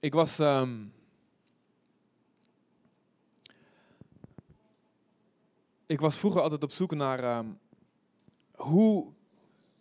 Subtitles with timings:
[0.00, 0.38] ik was.
[0.38, 0.84] ehm,
[5.86, 7.24] ik was vroeger altijd op zoek naar.
[7.24, 7.46] ehm,
[8.54, 9.12] hoe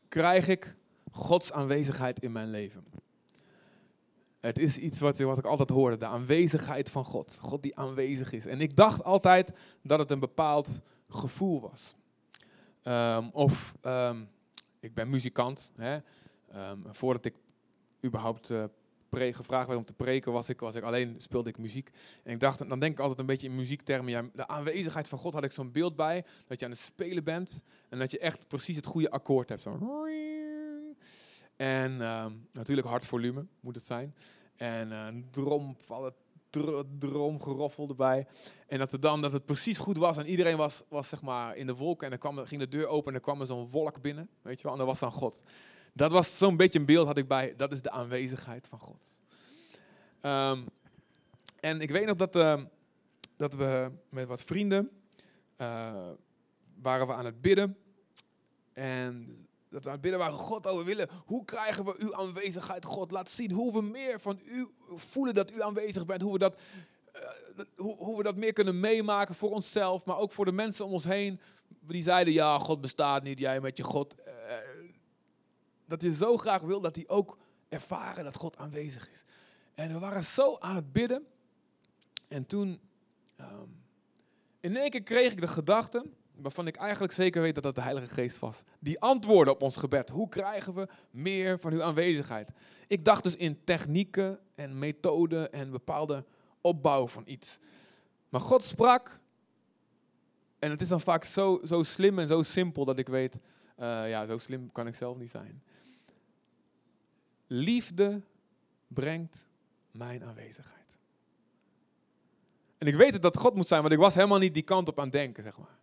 [0.07, 0.75] krijg ik
[1.11, 2.85] Gods aanwezigheid in mijn leven?
[4.39, 7.37] Het is iets wat, wat ik altijd hoorde, de aanwezigheid van God.
[7.39, 8.45] God die aanwezig is.
[8.45, 11.95] En ik dacht altijd dat het een bepaald gevoel was.
[12.81, 13.73] Ehm, of,
[14.79, 15.71] ik ben muzikant.
[15.75, 15.99] Hè?
[16.91, 17.35] Voordat ik
[18.03, 18.63] überhaupt eh,
[19.17, 21.89] gevraagd werd om te preken, was ik, was ik alleen, speelde ik muziek.
[22.23, 24.11] En ik dacht, dan denk ik altijd een beetje in muziektermen.
[24.11, 27.23] Ja, de aanwezigheid van God had ik zo'n beeld bij, dat je aan het spelen
[27.23, 29.61] bent en dat je echt precies het goede akkoord hebt.
[29.61, 29.79] Zo.
[31.55, 34.15] En ehm, natuurlijk hard volume moet het zijn.
[34.55, 36.13] En een drom, alle
[37.87, 38.27] erbij.
[38.67, 41.55] En dat, er dan, dat het precies goed was en iedereen was, was zeg maar
[41.55, 42.03] in de wolken.
[42.03, 44.29] En dan kwam, ging de deur open en er kwam er zo'n wolk binnen.
[44.41, 45.43] Weet je wel, en dat was dan God.
[45.97, 49.19] Dat was zo'n beetje een beeld had ik bij, dat is de aanwezigheid van God.
[50.21, 50.61] Ehm,
[51.59, 52.65] en ik weet nog dat, ehm,
[53.35, 54.89] dat we met wat vrienden
[55.55, 56.09] eh,
[56.81, 57.77] waren we aan het bidden.
[58.73, 59.37] En
[59.69, 62.85] dat we aan het bidden waren, God, oh, we willen, hoe krijgen we uw aanwezigheid,
[62.85, 63.11] God?
[63.11, 66.21] Laat zien hoe we meer van u voelen dat u aanwezig bent.
[66.21, 66.59] Hoe we dat,
[67.11, 67.21] eh,
[67.75, 70.91] hoe, hoe we dat meer kunnen meemaken voor onszelf, maar ook voor de mensen om
[70.91, 71.39] ons heen.
[71.79, 74.15] Die zeiden, ja, God bestaat niet, jij met je God.
[75.87, 77.37] Dat je zo graag wil dat die ook
[77.69, 79.23] ervaren dat God aanwezig is.
[79.73, 81.25] En we waren zo aan het bidden.
[82.27, 82.79] En toen,
[83.35, 83.69] ehm,
[84.59, 87.81] in één keer kreeg ik de gedachte, waarvan ik eigenlijk zeker weet dat dat de
[87.81, 88.63] Heilige Geest was.
[88.79, 90.09] Die antwoorden op ons gebed.
[90.09, 92.51] Hoe krijgen we meer van uw aanwezigheid?
[92.87, 96.25] Ik dacht dus in technieken en methoden en bepaalde
[96.61, 97.59] opbouw van iets.
[98.29, 99.19] Maar God sprak.
[100.59, 103.39] En het is dan vaak zo, zo slim en zo simpel dat ik weet,
[103.75, 105.63] eh, ja, zo slim kan ik zelf niet zijn.
[107.47, 108.21] Liefde
[108.87, 109.47] brengt
[109.91, 110.97] mijn aanwezigheid.
[112.77, 114.87] En ik weet het dat God moet zijn, want ik was helemaal niet die kant
[114.87, 115.77] op aan denken, zeg maar.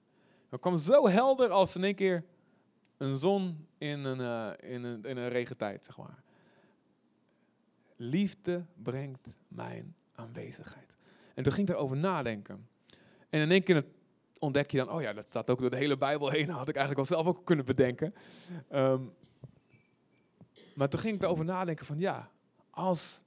[0.48, 2.24] Het kwam zo helder als in één keer
[2.96, 6.22] een zon in een, eh, in een, in een regentijd, zeg maar.
[7.96, 10.96] Liefde brengt mijn aanwezigheid.
[11.34, 12.68] En toen ging ik erover nadenken.
[13.30, 13.84] En in één keer
[14.38, 16.46] ontdek je dan, oh ja, dat staat ook door de hele Bijbel heen.
[16.46, 18.14] Dat had ik eigenlijk wel zelf ook kunnen bedenken.
[18.68, 19.02] Ehm,
[20.74, 22.30] maar toen ging ik erover nadenken van, ja,
[22.70, 23.22] als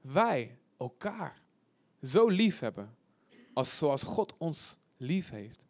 [0.00, 1.42] wij elkaar
[2.02, 2.96] zo lief hebben,
[3.52, 5.64] als, zoals God ons lief heeft,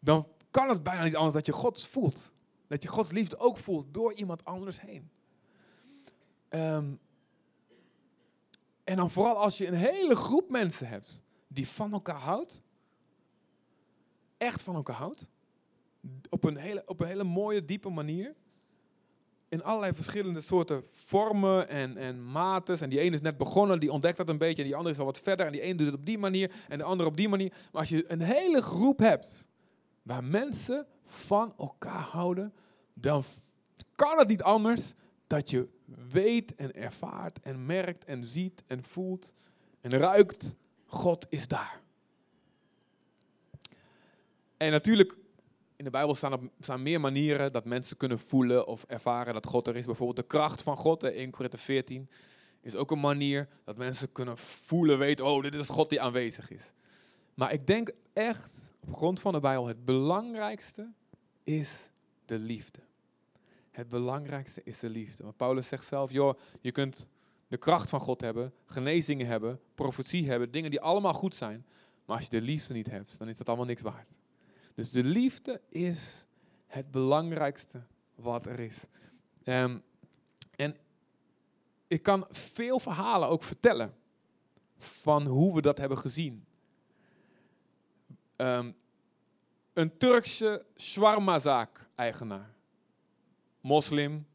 [0.00, 2.32] dan kan het bijna niet anders dat je God voelt.
[2.66, 5.10] Dat je Gods liefde ook voelt door iemand anders heen.
[6.48, 6.94] Ehm,
[8.84, 12.62] en dan vooral als je een hele groep mensen hebt die van elkaar houdt,
[14.36, 15.28] echt van elkaar houdt,
[16.28, 18.34] op een hele, op een hele mooie, diepe manier,
[19.54, 22.32] in allerlei verschillende soorten vormen en, en.
[22.80, 25.00] En die ene is net begonnen, die ontdekt dat een beetje, en die andere is
[25.00, 27.16] al wat verder, en die ene doet het op die manier, en de andere op
[27.16, 27.52] die manier.
[27.72, 29.48] Maar als je een hele groep hebt,
[30.02, 32.52] waar mensen van elkaar houden,
[32.94, 33.24] dan
[33.94, 34.94] kan het niet anders
[35.26, 35.68] dat je
[36.10, 39.34] weet en ervaart en merkt en ziet en voelt
[39.80, 40.54] en ruikt,
[40.86, 41.80] God is daar.
[44.56, 45.16] En natuurlijk,
[45.76, 49.66] in de Bijbel staan, op, meer manieren dat mensen kunnen voelen of ervaren dat God
[49.66, 49.86] er is.
[49.86, 52.08] Bijvoorbeeld de kracht van God, 1 Korinthe 14,
[52.60, 56.50] is ook een manier dat mensen kunnen voelen, weten, oh, dit is God die aanwezig
[56.50, 56.72] is.
[57.34, 60.92] Maar ik denk echt, op grond van de Bijbel, het belangrijkste
[61.44, 61.90] is
[62.24, 62.80] de liefde.
[63.70, 65.22] Het belangrijkste is de liefde.
[65.22, 67.08] Want Paulus zegt zelf, joh, je kunt
[67.48, 71.66] de kracht van God hebben, genezingen hebben, profetie hebben, dingen die allemaal goed zijn.
[72.04, 74.14] Maar als je de liefde niet hebt, dan is dat allemaal niks waard.
[74.74, 76.26] Dus de liefde is
[76.66, 77.82] het belangrijkste
[78.14, 78.86] wat er is.
[79.44, 79.78] Ehm,
[80.56, 80.76] en
[81.86, 83.94] ik kan veel verhalen ook vertellen
[84.76, 86.44] van hoe we dat hebben gezien.
[88.36, 88.72] Ehm,
[89.72, 92.54] een Turkse shawarma-zaak-eigenaar,
[93.60, 94.26] moslim,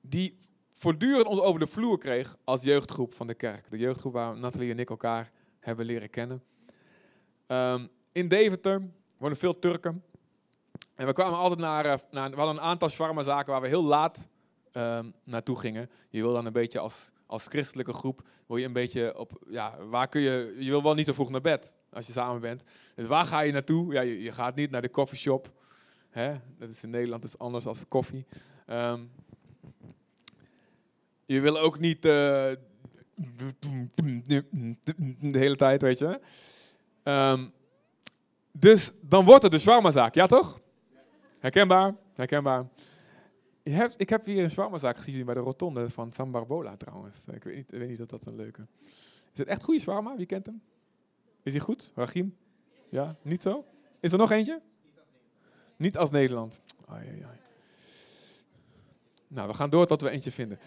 [0.00, 0.38] die
[0.72, 3.70] voortdurend ons over de vloer kreeg als jeugdgroep van de kerk.
[3.70, 6.42] De jeugdgroep waar Nathalie en ik elkaar hebben leren kennen.
[7.46, 10.04] Ehm, in Deventer wonen veel Turken.
[10.94, 13.84] En we kwamen altijd naar, eh, naar we hadden een aantal shawarma-zaken waar we heel
[13.84, 14.28] laat
[14.72, 15.90] ehm, naartoe gingen.
[16.08, 19.84] Je wil dan een beetje als, als christelijke groep, wil je een beetje op, ja,
[19.84, 22.62] waar kun je, je wil wel niet zo vroeg naar bed als je samen bent.
[22.94, 23.92] Dus waar ga je naartoe?
[23.92, 25.50] Ja, je, gaat niet naar de coffeeshop.
[26.10, 26.34] Hè?
[26.58, 28.26] Dat is in Nederland dus anders als koffie.
[28.66, 29.04] Ehm,
[31.26, 32.10] je wil ook niet eh,
[35.20, 36.20] de hele tijd, weet je.
[37.02, 37.46] Ehm,
[38.52, 40.60] dus dan wordt het de shawarma-zaak, ja toch?
[41.38, 41.94] Herkenbaar?
[42.14, 42.66] Herkenbaar.
[43.62, 47.24] Je hebt, ik heb hier een shawarmazaak gezien bij de rotonde van San Barbola trouwens.
[47.32, 48.66] Ik weet niet, weet niet of dat een leuke...
[49.32, 50.16] Is het echt goede shawarma?
[50.16, 50.62] Wie kent hem?
[51.42, 51.92] Is hij goed?
[51.94, 52.36] Rachim?
[52.88, 53.64] Ja, niet zo?
[54.00, 54.60] Is er nog eentje?
[55.76, 56.62] Niet als Nederland.
[59.28, 60.58] Nou, we gaan door tot we eentje vinden.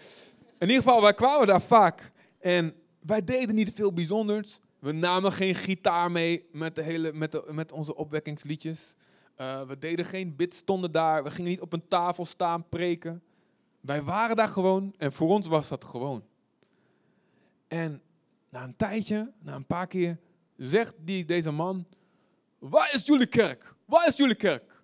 [0.58, 4.60] In ieder geval, wij kwamen daar vaak en wij deden niet veel bijzonders.
[4.82, 8.96] We namen geen gitaar mee met, de hele, met, de, met onze opwekkingsliedjes.
[9.38, 11.24] Uh, we deden geen bidstonden daar.
[11.24, 13.24] We gingen niet op een tafel staan preken.
[13.82, 16.24] Wij waren daar gewoon en voor ons was dat gewoon.
[17.68, 18.02] En
[18.50, 20.20] na een tijdje, na een paar keer,
[20.58, 21.88] zegt die, deze man:
[22.60, 23.76] Waar is jullie kerk?
[23.86, 24.84] Waar is jullie kerk?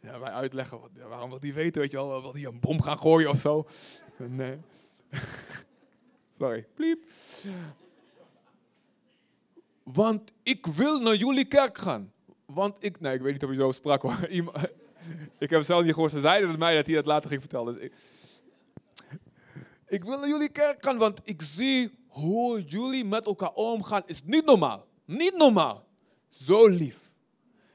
[0.00, 2.82] Ja, wij uitleggen, wat, waarom wil die weten, weet je wel, wil hij een bom
[2.82, 3.66] gaan gooien of zo?
[4.16, 4.58] Nee.
[6.38, 7.04] Sorry, pliep.
[9.92, 12.12] Want ik wil naar jullie kerk gaan.
[12.46, 14.28] Want ik, nee, ik weet niet of je zo sprak hoor.
[15.38, 17.74] ik heb zelf niet gehoord, ze zeiden het mij dat hij dat later ging vertellen.
[17.74, 17.92] Dus ik,
[19.86, 24.02] ik wil naar jullie kerk gaan, want ik zie hoe jullie met elkaar omgaan.
[24.06, 24.86] Is niet normaal.
[25.04, 25.86] Niet normaal.
[26.28, 27.12] Zo lief.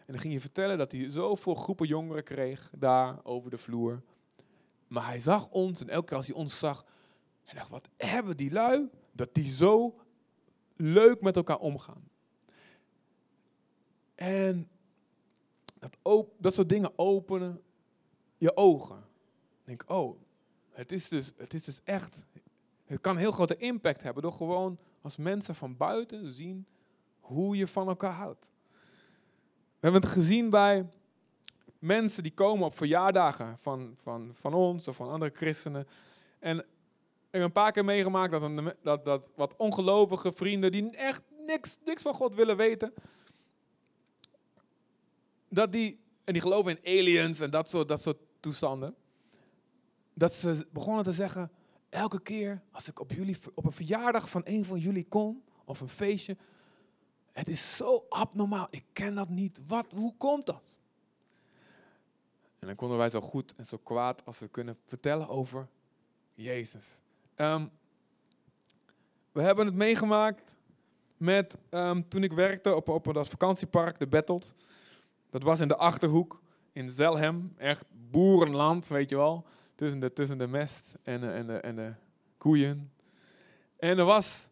[0.05, 4.01] En dan ging je vertellen dat hij zoveel groepen jongeren kreeg daar over de vloer.
[4.87, 6.85] Maar hij zag ons en elke keer als hij ons zag,
[7.43, 9.95] hij dacht, wat hebben die lui dat die zo
[10.75, 12.09] leuk met elkaar omgaan.
[14.15, 14.69] En
[15.79, 17.61] dat, dat soort dingen openen
[18.37, 19.03] je ogen.
[19.63, 20.21] Denk, oh,
[20.71, 22.25] het is, dus, het is dus echt,
[22.85, 26.65] het kan heel grote impact hebben door gewoon als mensen van buiten zien
[27.19, 28.51] hoe je van elkaar houdt.
[29.79, 30.89] We hebben het gezien bij
[31.79, 35.87] mensen die komen op verjaardagen van, van, van ons of van andere christenen.
[36.39, 36.65] En
[37.33, 41.21] ik heb een paar keer meegemaakt dat, een, dat, dat wat ongelovige vrienden die echt
[41.45, 42.93] niks, niks van God willen weten,
[45.49, 48.95] dat die, en die geloven in aliens en dat soort, dat soort toestanden,
[50.13, 51.51] dat ze begonnen te zeggen,
[51.89, 55.81] elke keer als ik op, jullie, op een verjaardag van een van jullie kom, of
[55.81, 56.37] een feestje,
[57.31, 59.61] het is zo abnormaal, ik ken dat niet.
[59.67, 60.65] Wat, hoe komt dat?
[62.59, 65.67] En dan konden wij zo goed en zo kwaad als we kunnen vertellen over
[66.33, 67.01] Jezus.
[67.37, 67.71] Um,
[69.31, 70.57] we hebben het meegemaakt
[71.17, 74.53] met um, toen ik werkte op, op dat vakantiepark, de Battles.
[75.29, 76.41] Dat was in de achterhoek
[76.71, 79.45] in Zelhem, echt boerenland, weet je wel.
[79.75, 81.93] Tussen de, tussen de mest en, en, de, en de
[82.37, 82.91] koeien.
[83.77, 84.49] En er was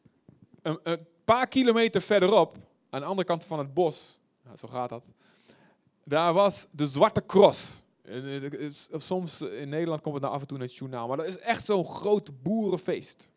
[0.61, 2.57] een, een paar kilometer verderop,
[2.89, 4.19] aan de andere kant van het bos,
[4.57, 5.05] zo gaat dat,
[6.03, 7.83] daar was de Zwarte Cross.
[8.91, 11.39] Soms in Nederland komt het nou af en toe naar het journaal, maar dat is
[11.39, 13.31] echt zo'n groot boerenfeest.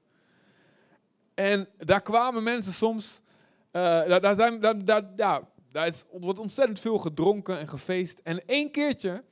[1.34, 3.22] En daar kwamen mensen soms,
[3.72, 3.82] uh,
[4.20, 4.60] daar, zijn,
[5.72, 8.18] daar is, wordt ontzettend veel gedronken en gefeest.
[8.18, 9.24] En één keertje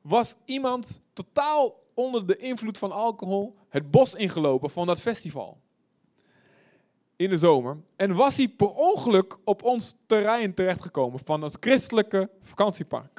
[0.00, 5.58] was iemand totaal onder de invloed van alcohol het bos ingelopen van dat festival.
[7.16, 7.76] In de zomer.
[7.96, 13.13] En was hij per ongeluk op ons terrein terechtgekomen van het christelijke vakantiepark.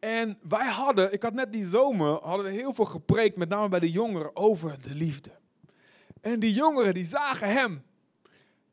[0.00, 3.68] En wij hadden, ik had net die zomer, hadden we heel veel gepreekt, met name
[3.68, 5.30] bij de jongeren, over de liefde.
[6.20, 7.84] En die jongeren die zagen hem.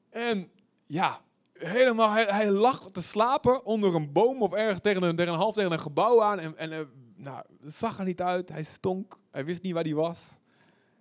[0.09, 0.51] En
[0.85, 1.21] ja,
[1.53, 5.39] helemaal, hij, hij, lag te slapen onder een boom of ergens tegen een, tegen een
[5.39, 6.39] half tegen een gebouw aan.
[6.39, 6.79] En, en uh,
[7.15, 10.19] nou, het zag er niet uit, hij stonk, hij wist niet waar hij was.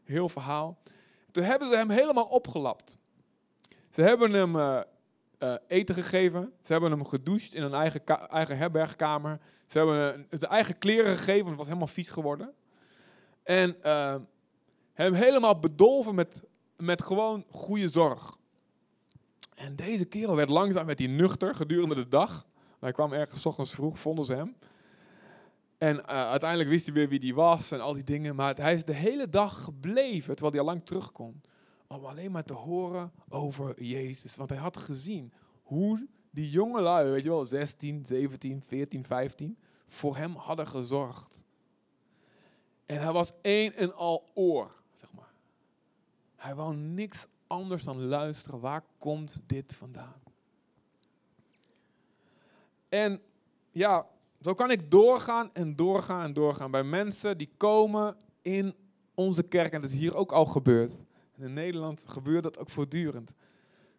[0.05, 0.79] Heel verhaal.
[1.31, 2.99] Toen hebben ze hem helemaal opgelapt.
[3.91, 4.81] Ze hebben hem uh,
[5.39, 9.39] uh, eten gegeven, ze hebben hem gedoucht in een eigen, eigen herbergkamer.
[9.67, 12.53] Ze hebben zijn eigen kleren gegeven, het was helemaal vies geworden.
[13.43, 13.77] En
[14.93, 16.43] hem helemaal bedolven met,
[16.77, 18.37] met gewoon goede zorg.
[19.55, 22.47] En deze kerel werd langzaam met die nuchter gedurende de dag.
[22.81, 24.57] Hij kwam ergens ochtends vroeg, vonden ze hem.
[25.79, 28.35] En uh, uiteindelijk wist hij weer wie die was en al die dingen.
[28.35, 31.43] Maar hij is de hele dag gebleven, terwijl hij al lang terug kon.
[31.89, 34.37] Om alleen maar te horen over Jezus.
[34.37, 39.59] Want hij had gezien hoe die jonge lui, weet je wel, 16, 17, 14, 15,
[39.87, 41.45] voor hem hadden gezorgd.
[42.87, 45.33] En hij was één en al oor, zeg maar.
[46.37, 48.61] Hij wou niks anders dan luisteren.
[48.61, 50.23] Waar komt dit vandaan?
[52.89, 53.21] En
[53.71, 54.07] ja,
[54.41, 58.75] zo kan ik doorgaan en doorgaan en doorgaan bij mensen die komen in
[59.15, 59.73] onze kerk.
[59.73, 61.05] En dat is hier ook al gebeurd.
[61.39, 63.33] In Nederland gebeurt dat ook voortdurend.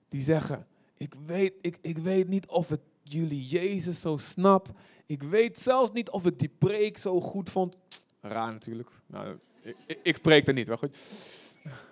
[0.09, 0.67] Die zeggen,
[0.97, 4.69] ik weet, ik, ik weet niet of ik jullie Jezus zo snap.
[5.05, 7.77] Ik weet zelfs niet of ik die preek zo goed vond.
[8.21, 8.89] Raar natuurlijk.
[9.05, 9.39] Nou,
[9.87, 10.97] ik, ik, preek er niet, wel goed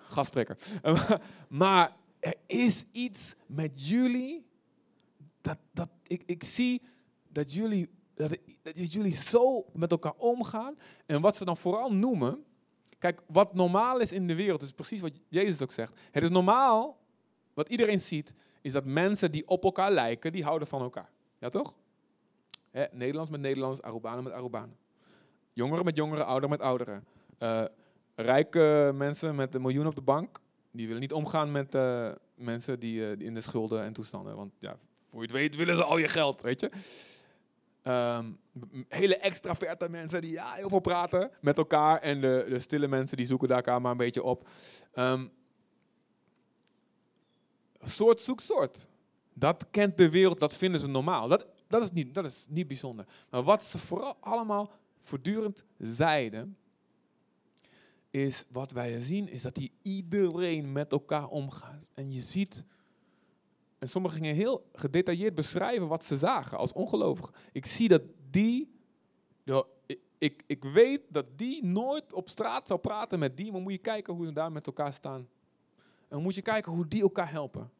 [0.06, 0.58] gastspreker.
[1.48, 4.46] maar er is iets met jullie.
[5.40, 6.82] Dat, dat, ik, ik zie
[7.28, 10.78] dat jullie dat, dat jullie zo met elkaar omgaan.
[11.06, 12.44] En wat ze dan vooral noemen.
[12.98, 15.92] Kijk, wat normaal is in de wereld, is precies wat Jezus ook zegt.
[16.10, 16.98] Het is normaal,
[17.54, 21.10] wat iedereen ziet, is dat mensen die op elkaar lijken, die houden van elkaar.
[21.38, 21.74] Ja, toch?
[22.70, 24.76] Hè, Nederlands met Nederlands, Arubanen met Arubanen.
[25.52, 27.04] Jongeren met jongeren, ouderen met ouderen.
[27.38, 27.64] Uh,
[28.14, 32.80] rijke mensen met een miljoen op de bank, die willen niet omgaan met uh, mensen
[32.80, 34.36] die uh, in de schulden en toestanden.
[34.36, 34.76] Want ja,
[35.10, 36.70] voor je het weet willen ze al je geld, weet je.
[37.88, 38.38] Um,
[38.88, 42.00] hele extraverte mensen die ja, heel veel praten met elkaar.
[42.00, 44.48] En de, de stille mensen die zoeken elkaar maar een beetje op.
[44.94, 45.30] Um,
[47.82, 48.88] soort zoekt soort.
[49.34, 51.28] Dat kent de wereld, dat vinden ze normaal.
[51.28, 53.06] Dat, dat, is niet, dat is niet bijzonder.
[53.30, 56.56] Maar wat ze vooral allemaal voortdurend zeiden,
[58.10, 61.90] is wat wij zien, is dat die iedereen met elkaar omgaat.
[61.94, 62.64] En je ziet,
[63.86, 67.34] en sommigen gingen heel gedetailleerd beschrijven wat ze zagen als ongelovigen.
[67.52, 68.74] Ik zie dat die,
[70.18, 73.78] ik, ik weet dat die nooit op straat zou praten met die, maar moet je
[73.78, 75.28] kijken hoe ze daar met elkaar staan.
[76.08, 77.70] En moet je kijken hoe die elkaar helpen.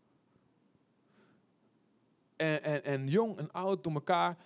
[2.36, 4.38] En, en, en jong en oud door elkaar,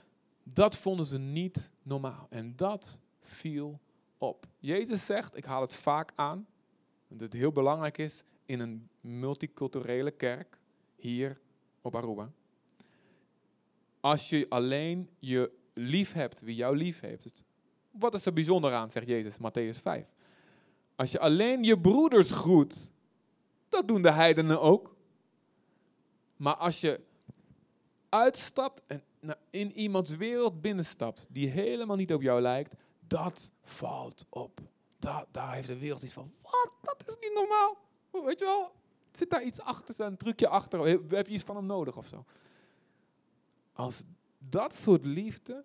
[0.43, 2.27] dat vonden ze niet normaal.
[2.31, 3.81] En dat viel
[4.19, 4.47] op.
[4.59, 6.47] Jezus zegt, ik haal het vaak aan,
[7.09, 10.59] dat het heel belangrijk is in een multiculturele kerk
[10.97, 11.41] hier
[11.83, 12.33] op Aruba.
[14.01, 17.45] Als je alleen je lief hebt wie jou lief heeft.
[17.91, 20.07] Wat is er bijzonder aan, zegt Jezus, Matthäus 5.
[20.97, 22.91] Als je alleen je broeders groet,
[23.69, 24.97] dat doen de heidenen ook.
[26.37, 27.01] Maar als je
[28.09, 29.03] uitstapt en
[29.51, 32.75] in iemands wereld binnenstapt die helemaal niet op jou lijkt,
[33.07, 34.61] dat valt op.
[34.99, 36.73] Da daar heeft de wereld iets van, wat?
[36.83, 37.77] Dat is niet normaal.
[38.27, 38.73] Weet je wel?
[39.13, 40.87] Zit daar iets achter, een trucje achter?
[41.09, 42.25] Heb je iets van hem nodig of zo?
[43.73, 44.05] Als
[44.39, 45.65] dat soort liefde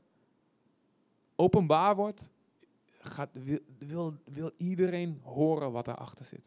[1.36, 2.30] openbaar wordt,
[3.00, 6.44] gaat, wil, wil, wil iedereen horen wat erachter zit.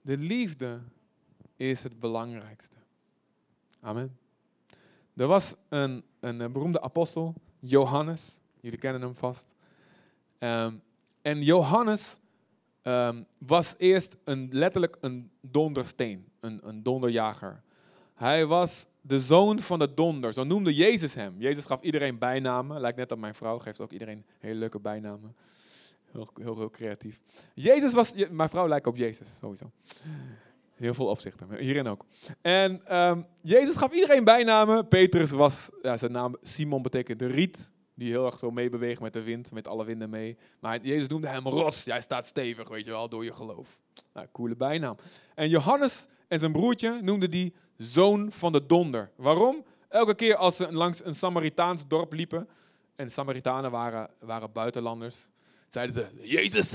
[0.00, 0.80] De liefde
[1.56, 2.76] is het belangrijkste.
[3.80, 4.18] Amen.
[5.14, 8.40] Er was een, een beroemde apostel, Johannes.
[8.60, 9.52] Jullie kennen hem vast.
[10.38, 10.82] Um,
[11.22, 12.18] en Johannes
[12.84, 17.62] um, was eerst een, letterlijk een dondersteen, een, een donderjager.
[18.14, 21.34] Hij was de zoon van de donder, zo noemde Jezus hem.
[21.38, 25.36] Jezus gaf iedereen bijnamen, lijkt net op mijn vrouw, geeft ook iedereen hele leuke bijnamen.
[26.12, 27.20] Heel, heel, heel creatief.
[27.54, 29.70] Jezus was, mijn vrouw lijkt op Jezus, sowieso.
[30.74, 32.06] Heel veel opzichten, hierin ook.
[32.40, 34.88] En um, Jezus gaf iedereen bijnamen.
[34.88, 39.12] Petrus was, ja, zijn naam Simon betekent de riet, die heel erg zo meebeweegt met
[39.12, 40.36] de wind, met alle winden mee.
[40.60, 43.78] Maar Jezus noemde hem rots, jij staat stevig, weet je wel, door je geloof.
[44.12, 44.96] Nou, coole bijnaam.
[45.34, 49.10] En Johannes en zijn broertje noemden die zoon van de donder.
[49.16, 49.64] Waarom?
[49.88, 52.48] Elke keer als ze langs een Samaritaans dorp liepen,
[52.96, 55.30] en Samaritanen waren, waren buitenlanders,
[55.74, 56.70] zeiden ze, Jezus,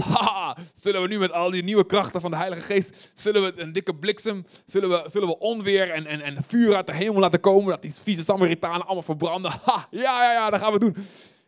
[0.82, 3.72] zullen we nu met al die nieuwe krachten van de Heilige Geest, zullen we een
[3.72, 7.39] dikke bliksem, zullen we, zullen we onweer en, en, en vuur uit de hemel laten
[7.39, 9.51] komen, dat die vieze Samaritanen allemaal verbranden.
[9.63, 10.96] Ha, ja, ja, ja, dat gaan we doen.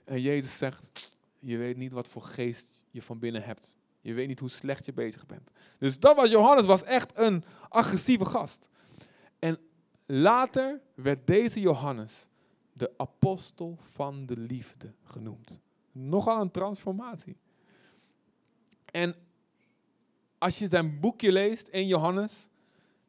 [0.03, 3.75] En Jezus zegt, je weet niet wat voor geest je van binnen hebt.
[4.01, 5.51] Je weet niet hoe slecht je bezig bent.
[5.77, 8.69] Dus dat was Johannes, was echt een agressieve gast.
[9.39, 9.57] En
[10.05, 12.27] later werd deze Johannes
[12.73, 15.61] de apostel van de liefde genoemd.
[15.91, 17.37] Nogal een transformatie.
[18.85, 19.15] En
[20.37, 22.49] als je zijn boekje leest in Johannes,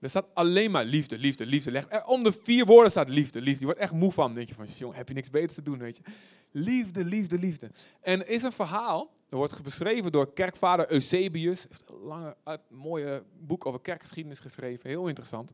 [0.02, 1.70] er staat alleen maar liefde, liefde, liefde.
[1.70, 3.60] Leg, om de vier woorden staat liefde, liefde.
[3.60, 4.34] Je wordt echt moe van.
[4.34, 6.02] denk je van, jong, heb je niks beters te doen, weet je.
[6.50, 7.70] Liefde, liefde, liefde.
[8.00, 11.66] En er is een verhaal, er wordt beschreven door kerkvader Eusebius.
[11.68, 12.36] heeft een lange,
[12.68, 15.52] mooie boek over kerkgeschiedenis geschreven, heel interessant.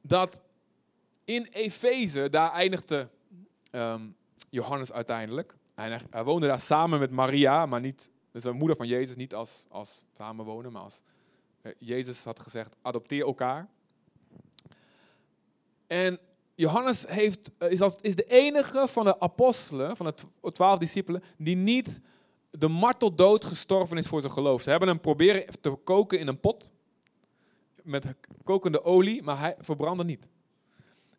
[0.00, 0.40] Dat
[1.24, 3.08] in Efeze, daar eindigde
[3.70, 4.16] um,
[4.50, 5.54] Johannes uiteindelijk.
[5.76, 9.66] Hij, woonde daar samen met Maria, maar niet, dus de moeder van Jezus, niet als,
[9.68, 11.02] als samenwonen, maar als
[11.62, 13.68] eh, Jezus had gezegd, adopteer elkaar.
[15.86, 16.18] En
[16.54, 21.22] Johannes heeft, eh, is, als, is de enige van de apostelen, van de twaalf discipelen,
[21.38, 22.00] die niet
[22.50, 24.62] de marteldood gestorven is voor zijn geloof.
[24.62, 26.72] Ze hebben hem proberen te koken in een pot
[27.82, 28.14] met
[28.44, 30.28] kokende olie, maar hij verbrandde niet.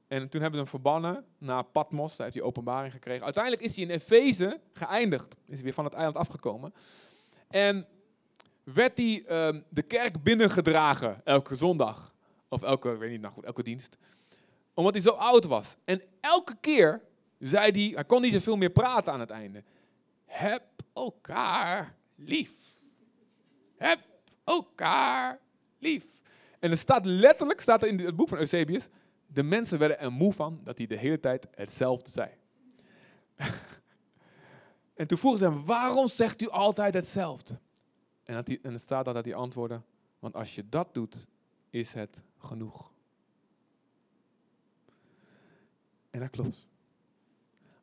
[0.07, 2.15] En toen hebben we hem verbannen naar Patmos.
[2.15, 3.23] Daar heeft hij openbaring gekregen.
[3.23, 5.37] Uiteindelijk is hij in Efeze geëindigd.
[5.45, 6.73] Is hij weer van het eiland afgekomen.
[7.47, 7.87] En
[8.63, 12.15] werd hij uh, de kerk binnengedragen elke zondag.
[12.49, 13.97] Of elke, weet niet, nou goed, elke dienst.
[14.73, 15.75] Omdat hij zo oud was.
[15.85, 17.01] En elke keer
[17.39, 19.63] zei hij, hij kon niet zoveel meer praten aan het einde.
[20.25, 22.51] Heb elkaar lief.
[23.77, 23.99] Heb
[24.43, 25.39] elkaar
[25.79, 26.05] lief.
[26.59, 28.89] En er staat letterlijk, staat er in het boek van Eusebius,
[29.27, 32.29] de mensen werden er moe van dat hij de hele tijd hetzelfde zei.
[34.95, 37.59] en toen vroegen ze hem, waarom zegt u altijd hetzelfde?
[38.23, 39.81] En, dat hij, en het staat dat hij antwoordde,
[40.19, 41.27] want als je dat doet,
[41.69, 42.91] is het genoeg.
[46.09, 46.67] En dat klopt.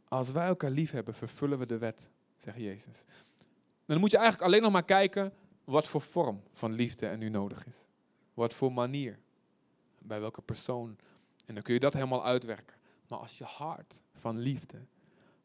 [0.09, 3.05] Als wij elkaar lief hebben, vervullen we de wet, zegt Jezus.
[3.87, 5.33] Dan moet je eigenlijk alleen nog maar kijken
[5.65, 7.77] wat voor vorm van liefde er nu nodig is.
[8.35, 9.19] Wat voor manier.
[9.99, 10.97] Bij welke persoon.
[11.45, 12.77] En dan kun je dat helemaal uitwerken.
[13.09, 14.79] Maar als je hart van liefde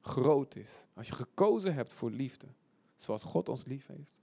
[0.01, 2.48] groot is, als je gekozen hebt voor liefde,
[2.98, 4.20] zoals God ons lief heeft,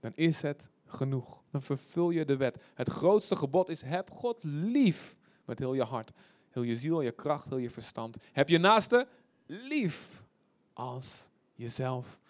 [0.00, 1.42] dan is het genoeg.
[1.50, 2.62] Dan vervul je de wet.
[2.74, 6.12] Het grootste gebod is: heb God lief met heel je hart,
[6.50, 8.16] heel je ziel, je kracht, heel je verstand.
[8.32, 9.08] Heb je naaste
[9.46, 10.24] lief
[10.72, 12.20] als jezelf.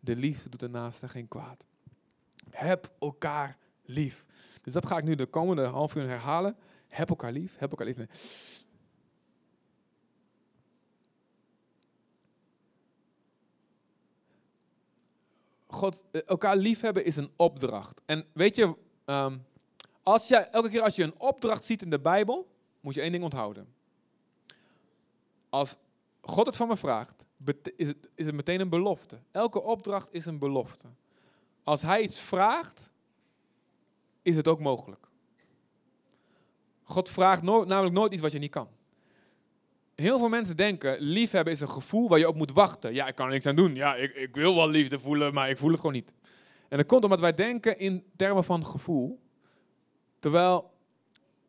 [0.00, 1.66] De liefde doet de naaste geen kwaad.
[2.50, 4.26] Heb elkaar lief.
[4.62, 6.56] Dus dat ga ik nu de komende half uur herhalen.
[6.90, 7.58] Heb elkaar lief.
[7.58, 8.64] Heb elkaar lief.
[15.66, 18.00] God, eh, elkaar liefhebben is een opdracht.
[18.06, 19.38] En weet je, ehm,
[20.02, 22.48] als je, elke keer als je een opdracht ziet in de Bijbel,
[22.80, 23.74] moet je één ding onthouden.
[25.48, 25.76] Als
[26.20, 27.26] God het van me vraagt,
[27.76, 29.18] is het, is het meteen een belofte.
[29.30, 30.88] Elke opdracht is een belofte.
[31.64, 32.92] Als Hij iets vraagt,
[34.22, 35.09] is het ook mogelijk.
[36.90, 38.68] God vraagt namelijk nooit iets wat je niet kan.
[39.94, 42.94] Heel veel mensen denken, liefhebben is een gevoel waar je op moet wachten.
[42.94, 43.74] Ja, ik kan er niks aan doen.
[43.74, 46.14] Ja, ik, ik wil wel liefde voelen, maar ik voel het gewoon niet.
[46.68, 49.20] En dat komt omdat wij denken in termen van gevoel.
[50.18, 50.70] Terwijl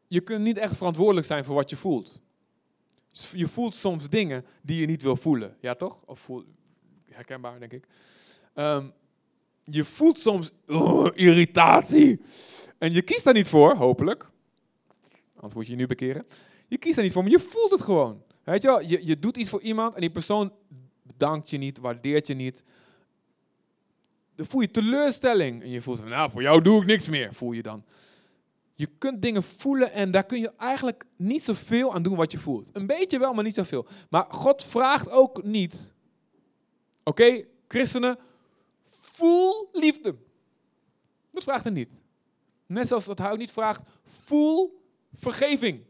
[0.07, 2.21] je kunt niet echt verantwoordelijk zijn voor wat je voelt.
[3.31, 5.57] Je voelt soms dingen die je niet wil voelen.
[5.59, 6.01] Ja, toch?
[6.05, 6.43] Of voel,
[7.09, 7.85] herkenbaar, denk ik.
[8.53, 8.85] Ehm,
[9.63, 12.21] je voelt soms oh, irritatie.
[12.77, 14.29] En je kiest daar niet voor, hopelijk.
[15.41, 16.25] Anders moet je nu bekeren.
[16.67, 18.23] Je kiest daar niet voor, maar je voelt het gewoon.
[18.43, 20.53] Weet je wel, je, je doet iets voor iemand en die persoon
[21.01, 22.63] bedankt je niet, waardeert je niet.
[24.35, 25.61] Dan voel je teleurstelling.
[25.61, 27.83] En je voelt van, nou, voor jou doe ik niks meer, voel je dan.
[28.73, 32.37] Je kunt dingen voelen en daar kun je eigenlijk niet zoveel aan doen wat je
[32.37, 32.69] voelt.
[32.73, 33.87] Een beetje wel, maar niet zoveel.
[34.09, 35.93] Maar God vraagt ook niet.
[37.03, 38.17] Oké, christenen,
[38.85, 40.15] voel liefde.
[41.31, 42.01] Dat vraagt hij niet.
[42.65, 44.80] Net zoals dat hij niet vraagt, voel
[45.13, 45.83] vergeving.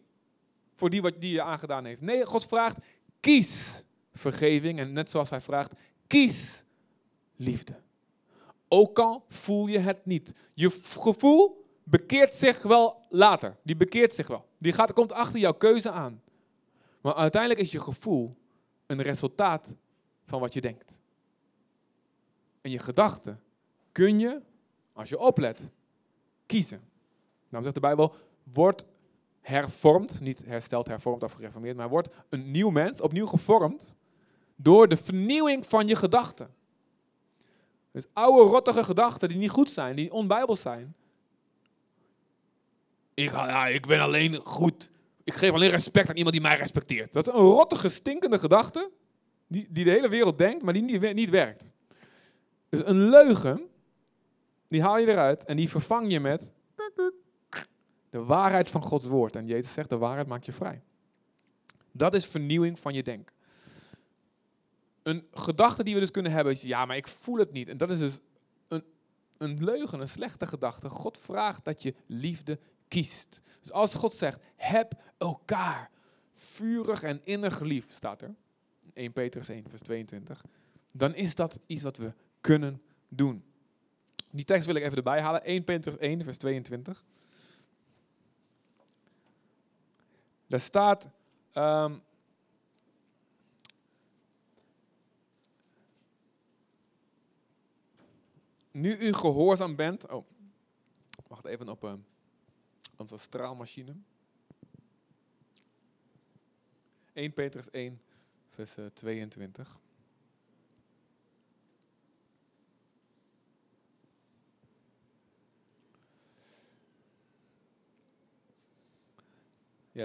[0.75, 2.01] Voor die wat die je aangedaan heeft.
[2.01, 2.77] Nee, God vraagt,
[3.19, 4.79] kies vergeving.
[4.79, 5.71] En net zoals hij vraagt,
[6.07, 6.65] kies
[7.35, 7.79] liefde.
[8.67, 10.33] Ook al voel je het niet.
[10.53, 13.57] Je gevoel bekeert zich wel later.
[13.63, 14.45] Die bekeert zich wel.
[14.57, 16.21] Die gaat, komt achter jouw keuze aan.
[17.01, 18.37] Maar uiteindelijk is je gevoel
[18.85, 19.75] een resultaat
[20.25, 20.99] van wat je denkt.
[22.61, 23.41] En je gedachten
[23.91, 24.41] kun je,
[24.93, 25.71] als je oplet,
[26.45, 26.81] kiezen.
[27.49, 28.85] Nou zegt de Bijbel, wordt
[29.41, 33.95] hervormd, niet hersteld, hervormd of gereformeerd, maar wordt een nieuw mens, opnieuw gevormd,
[34.55, 36.53] door de vernieuwing van je gedachten.
[37.91, 40.95] Dus oude, rottige gedachten die niet goed zijn, die onbijbels zijn,
[43.13, 44.89] ik, ja, ik ben alleen goed.
[45.23, 47.13] Ik geef alleen respect aan iemand die mij respecteert.
[47.13, 48.91] Dat is een rottige, stinkende gedachte.
[49.47, 51.71] Die, die de hele wereld denkt, maar die niet, niet werkt.
[52.69, 53.61] Dus een leugen,
[54.67, 56.53] die haal je eruit en die vervang je met
[58.11, 59.35] de waarheid van Gods woord.
[59.35, 60.81] En Jezus zegt, de waarheid maakt je vrij.
[61.91, 63.35] Dat is vernieuwing van je denken.
[65.03, 67.69] Een gedachte die we dus kunnen hebben is, ja, maar ik voel het niet.
[67.69, 68.19] En dat is dus
[68.67, 68.83] een,
[69.37, 70.89] een leugen, een slechte gedachte.
[70.89, 73.41] God vraagt dat je liefde kiest.
[73.59, 75.89] Dus als God zegt, heb elkaar
[76.33, 78.35] vurig en innig lief, staat er.
[78.93, 80.45] 1 Petrus 1, vers 22.
[80.93, 83.43] Dan is dat iets wat we kunnen doen.
[84.31, 85.43] Die tekst wil ik even erbij halen.
[85.43, 87.03] 1 Petrus 1, vers 22.
[90.51, 91.07] Daar staat...
[91.53, 92.01] Um,
[98.71, 100.07] nu u gehoorzaam bent...
[100.07, 100.25] Oh,
[101.27, 101.83] wacht even op...
[101.83, 101.93] Uh,
[102.95, 103.95] onze straalmachine.
[107.13, 108.01] 1 Petrus 1,
[108.49, 109.79] vers 22.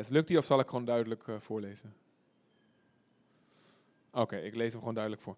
[0.08, 1.94] Lukt die of zal ik gewoon duidelijk uh, voorlezen?
[4.10, 5.36] Oké, ik lees hem gewoon duidelijk voor.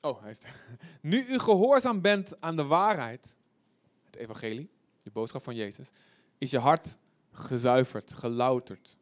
[0.00, 0.54] Oh, hij is er.
[1.00, 3.34] Nu u gehoorzaam bent aan de waarheid,
[4.04, 4.70] het evangelie,
[5.02, 5.90] de boodschap van Jezus,
[6.38, 6.98] is je hart
[7.32, 8.96] gezuiverd, gelouterd.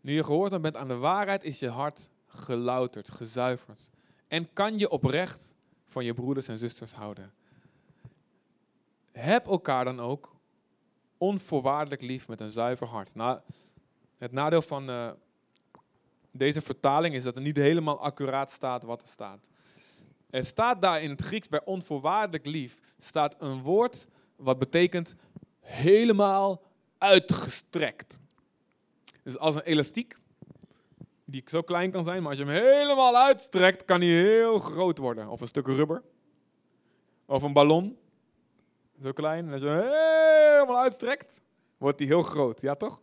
[0.00, 3.90] Nu je gehoord bent aan de waarheid, is je hart gelouterd, gezuiverd.
[4.28, 5.54] En kan je oprecht
[5.86, 7.32] van je broeders en zusters houden.
[9.12, 10.36] Heb elkaar dan ook
[11.18, 13.14] onvoorwaardelijk lief met een zuiver hart.
[13.14, 13.40] Nou,
[14.18, 15.10] het nadeel van uh,
[16.30, 19.40] deze vertaling is dat er niet helemaal accuraat staat wat er staat.
[20.30, 25.14] Er staat daar in het Grieks bij onvoorwaardelijk lief, staat een woord wat betekent
[25.60, 26.62] helemaal
[26.98, 28.18] uitgestrekt.
[29.22, 30.18] Dus als een elastiek,
[31.24, 34.98] die zo klein kan zijn, maar als je hem helemaal uitstrekt, kan hij heel groot
[34.98, 35.28] worden.
[35.28, 36.02] Of een stuk rubber.
[37.26, 37.98] Of een ballon.
[39.02, 39.46] Zo klein.
[39.46, 41.42] En als je hem helemaal uitstrekt,
[41.78, 42.60] wordt hij heel groot.
[42.60, 43.00] Ja, toch?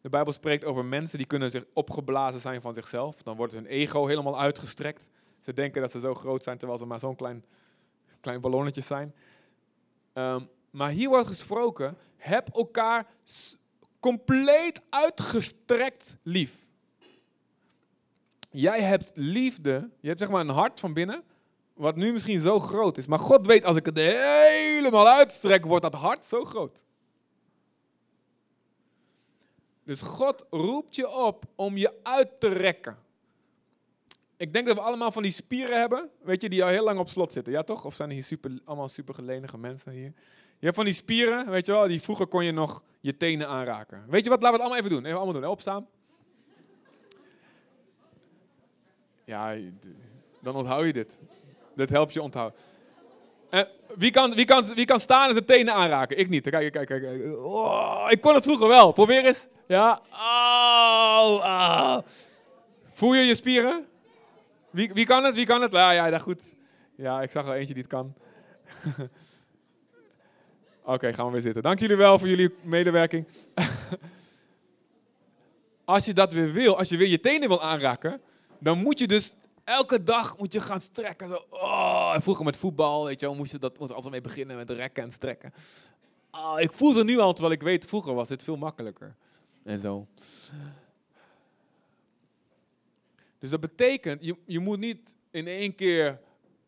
[0.00, 3.22] De Bijbel spreekt over mensen die kunnen zich opgeblazen zijn van zichzelf.
[3.22, 5.10] Dan wordt hun ego helemaal uitgestrekt.
[5.40, 7.44] Ze denken dat ze zo groot zijn, terwijl ze maar zo'n klein,
[8.20, 9.14] klein ballonnetje zijn.
[10.12, 13.06] Ehm, maar hier wordt gesproken, heb elkaar
[14.00, 16.68] compleet uitgestrekt lief.
[18.50, 21.22] Jij hebt liefde, je hebt zeg maar een hart van binnen,
[21.76, 23.06] wat nu misschien zo groot is.
[23.06, 26.84] Maar God weet, als ik het helemaal uitstrek, wordt dat hart zo groot.
[29.84, 32.98] Dus God roept je op om je uit te rekken.
[34.36, 36.98] Ik denk dat we allemaal van die spieren hebben, weet je, die al heel lang
[36.98, 37.52] op slot zitten.
[37.52, 37.84] Ja toch?
[37.84, 40.12] Of zijn hier super, allemaal super gelenige mensen hier?
[40.58, 43.48] Je hebt van die spieren, weet je wel, die vroeger kon je nog je tenen
[43.48, 44.04] aanraken.
[44.08, 45.04] Weet je wat, laten we het allemaal even doen.
[45.04, 45.86] Even allemaal doen, opstaan.
[49.24, 49.56] Ja,
[50.40, 51.18] dan onthoud je dit.
[51.76, 52.58] Dit helpt je onthouden.
[53.50, 56.18] En wie, kan, wie, kan, wie kan staan en zijn tenen aanraken?
[56.18, 56.50] Ik niet.
[56.50, 57.36] Kijk, kijk, kijk.
[57.36, 58.92] Oh, ik kon het vroeger wel.
[58.92, 59.48] Probeer eens.
[59.66, 60.00] Ja.
[62.90, 63.86] Voel je je spieren?
[64.70, 65.34] Wie, wie kan het?
[65.34, 65.72] Wie kan het?
[65.72, 66.40] Ja, ja, dat goed.
[66.96, 68.14] Ja, ik zag wel eentje die het kan.
[70.84, 71.62] Oké, gaan we weer zitten.
[71.62, 73.26] Dank jullie wel voor jullie medewerking.
[75.84, 78.20] als je dat weer wil, als je weer je tenen wil aanraken,
[78.58, 79.34] dan moet je dus
[79.66, 81.28] elke dag moet je gaan strekken.
[81.28, 84.56] Zo, oh, vroeger met voetbal, weet je wel, moest je dat moest altijd mee beginnen
[84.56, 85.52] met rekken en strekken.
[86.30, 89.16] Oh, ik voel ze nu al, terwijl ik weet, vroeger was dit veel makkelijker.
[89.62, 90.06] En zo.
[93.38, 96.20] Dus dat betekent, je, je moet niet in één keer.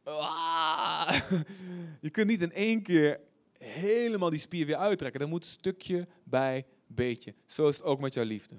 [0.05, 1.21] Ah,
[2.01, 3.21] je kunt niet in één keer
[3.59, 5.21] helemaal die spier weer uittrekken.
[5.21, 7.35] Dat moet stukje bij beetje.
[7.47, 8.57] Zo is het ook met jouw liefde.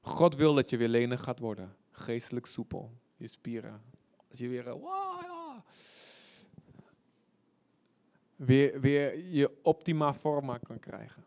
[0.00, 1.76] God wil dat je weer lenig gaat worden.
[1.98, 2.92] Geestelijk soepel.
[3.16, 3.82] Je spieren.
[4.28, 5.60] Dat je weer, wow,
[8.36, 11.24] weer, weer je optima forma kan krijgen.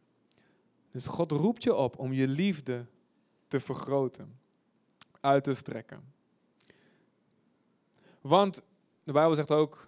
[0.92, 2.86] Dus God roept je op om je liefde
[3.48, 4.40] te vergroten.
[5.20, 6.14] Uit te strekken.
[8.22, 8.62] Want
[9.04, 9.88] de Bijbel zegt ook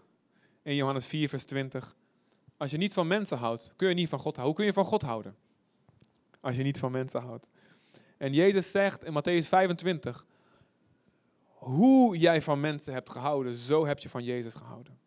[0.61, 1.95] in Johannes 4, vers 20.
[2.57, 4.45] Als je niet van mensen houdt, kun je niet van God houden.
[4.45, 5.35] Hoe kun je van God houden?
[6.39, 7.49] Als je niet van mensen houdt.
[8.17, 10.25] En Jezus zegt in Matthäus 25,
[11.61, 14.99] hoe jij van mensen hebt gehouden, zo heb je van Jezus gehouden.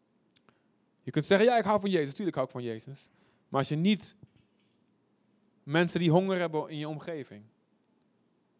[1.03, 2.15] Je kunt zeggen, ja, ik hou van Jezus.
[2.15, 3.11] Tuurlijk hou ik van Jezus.
[3.49, 4.17] Maar als je niet
[5.63, 7.45] mensen die honger hebben in je omgeving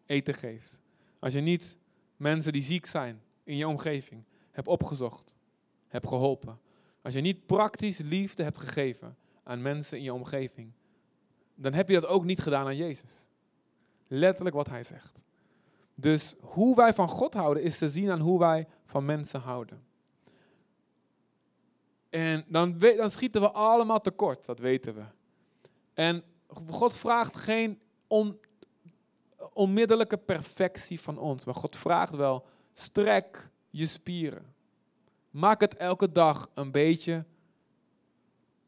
[0.07, 0.81] eten geeft.
[1.19, 1.77] Als je niet
[2.17, 5.35] mensen die ziek zijn in je omgeving hebt opgezocht,
[5.89, 6.59] hebt geholpen.
[7.03, 10.73] Als je niet praktisch liefde hebt gegeven aan mensen in je omgeving,
[11.55, 13.27] dan heb je dat ook niet gedaan aan Jezus.
[14.07, 15.23] Letterlijk wat hij zegt.
[15.95, 19.85] Dus hoe wij van God houden is te zien aan hoe wij van mensen houden.
[22.11, 25.05] En dan, dan schieten we allemaal tekort, dat weten we.
[25.95, 26.25] En
[26.71, 28.41] God vraagt geen on,
[29.53, 34.55] onmiddellijke perfectie van ons, maar God vraagt wel, strek je spieren.
[35.31, 37.25] Maak het elke dag een beetje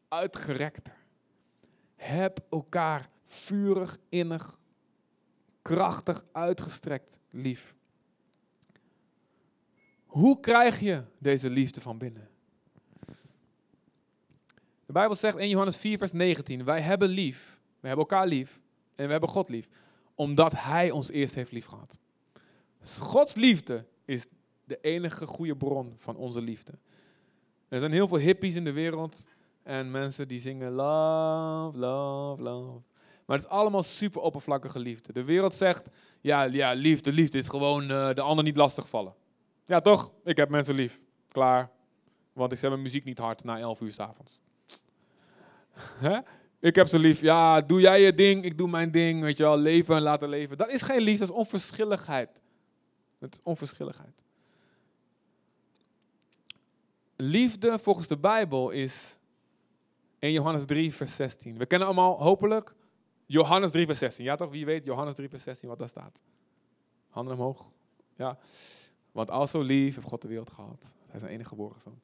[0.08, 0.96] uitgerekter.
[1.96, 4.58] Heb elkaar vurig, innig,
[5.66, 7.74] krachtig uitgestrekt lief.
[10.06, 12.28] Hoe krijg je deze liefde van binnen?
[14.86, 18.60] De Bijbel zegt in Johannes 4, vers 19: Wij hebben lief, we hebben elkaar lief
[18.94, 19.68] en we hebben God lief,
[20.14, 21.98] omdat Hij ons eerst heeft lief gehad.
[22.98, 24.26] Gods liefde is
[24.64, 26.72] de enige goede bron van onze liefde.
[27.68, 29.26] Er zijn heel veel hippies in de wereld
[29.62, 32.80] en mensen die zingen love, love, love.
[33.26, 35.12] Maar het is allemaal super oppervlakkige liefde.
[35.12, 35.88] De wereld zegt,
[36.20, 39.14] ja, ja liefde, liefde is gewoon uh, de ander niet lastigvallen.
[39.64, 40.12] Ja, toch?
[40.24, 41.02] Ik heb mensen lief.
[41.28, 41.70] Klaar.
[42.32, 44.40] Want ik zet mijn muziek niet hard na 11 uur s'avonds.
[46.60, 47.20] ik heb ze lief.
[47.20, 49.22] Ja, doe jij je ding, ik doe mijn ding.
[49.22, 50.58] Weet je wel, leven en laten leven.
[50.58, 52.42] Dat is geen liefde, dat is onverschilligheid.
[53.18, 54.22] Dat is onverschilligheid.
[57.16, 59.18] Liefde volgens de Bijbel is
[60.18, 61.58] in Johannes 3, vers 16.
[61.58, 62.74] We kennen allemaal hopelijk
[63.26, 64.24] Johannes 3, vers 16.
[64.24, 64.50] Ja toch?
[64.50, 66.22] Wie weet Johannes 3, vers 16 wat daar staat?
[67.08, 67.70] Handen omhoog.
[68.16, 68.38] Ja.
[69.12, 70.94] Want al zo lief heeft God de wereld gehad.
[71.06, 72.00] Hij is zijn enige geboren zoon.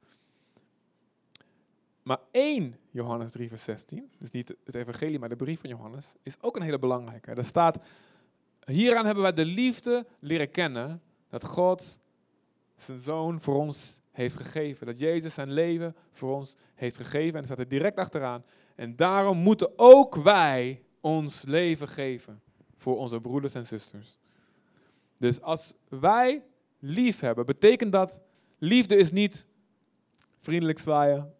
[2.03, 6.15] Maar 1 Johannes 3, vers 16, dus niet het evangelie, maar de brief van Johannes,
[6.23, 7.31] is ook een hele belangrijke.
[7.31, 7.79] Er staat,
[8.67, 11.99] hieraan hebben wij de liefde leren kennen dat God
[12.77, 14.87] zijn zoon voor ons heeft gegeven.
[14.87, 17.33] Dat Jezus zijn leven voor ons heeft gegeven.
[17.33, 18.45] En er staat er direct achteraan.
[18.75, 22.43] En daarom moeten ook wij ons leven geven
[22.77, 24.19] voor onze broeders en zusters.
[25.17, 26.43] Dus als wij
[26.79, 28.21] lief hebben, betekent dat
[28.59, 29.47] liefde is niet
[30.41, 31.35] vriendelijk zwaaien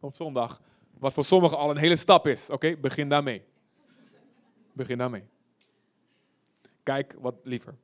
[0.00, 0.60] op zondag.
[0.98, 2.50] Wat voor sommigen al een hele stap is.
[2.50, 3.42] Oké, begin daarmee.
[4.72, 5.24] Begin daarmee.
[6.82, 7.74] Kijk wat liever.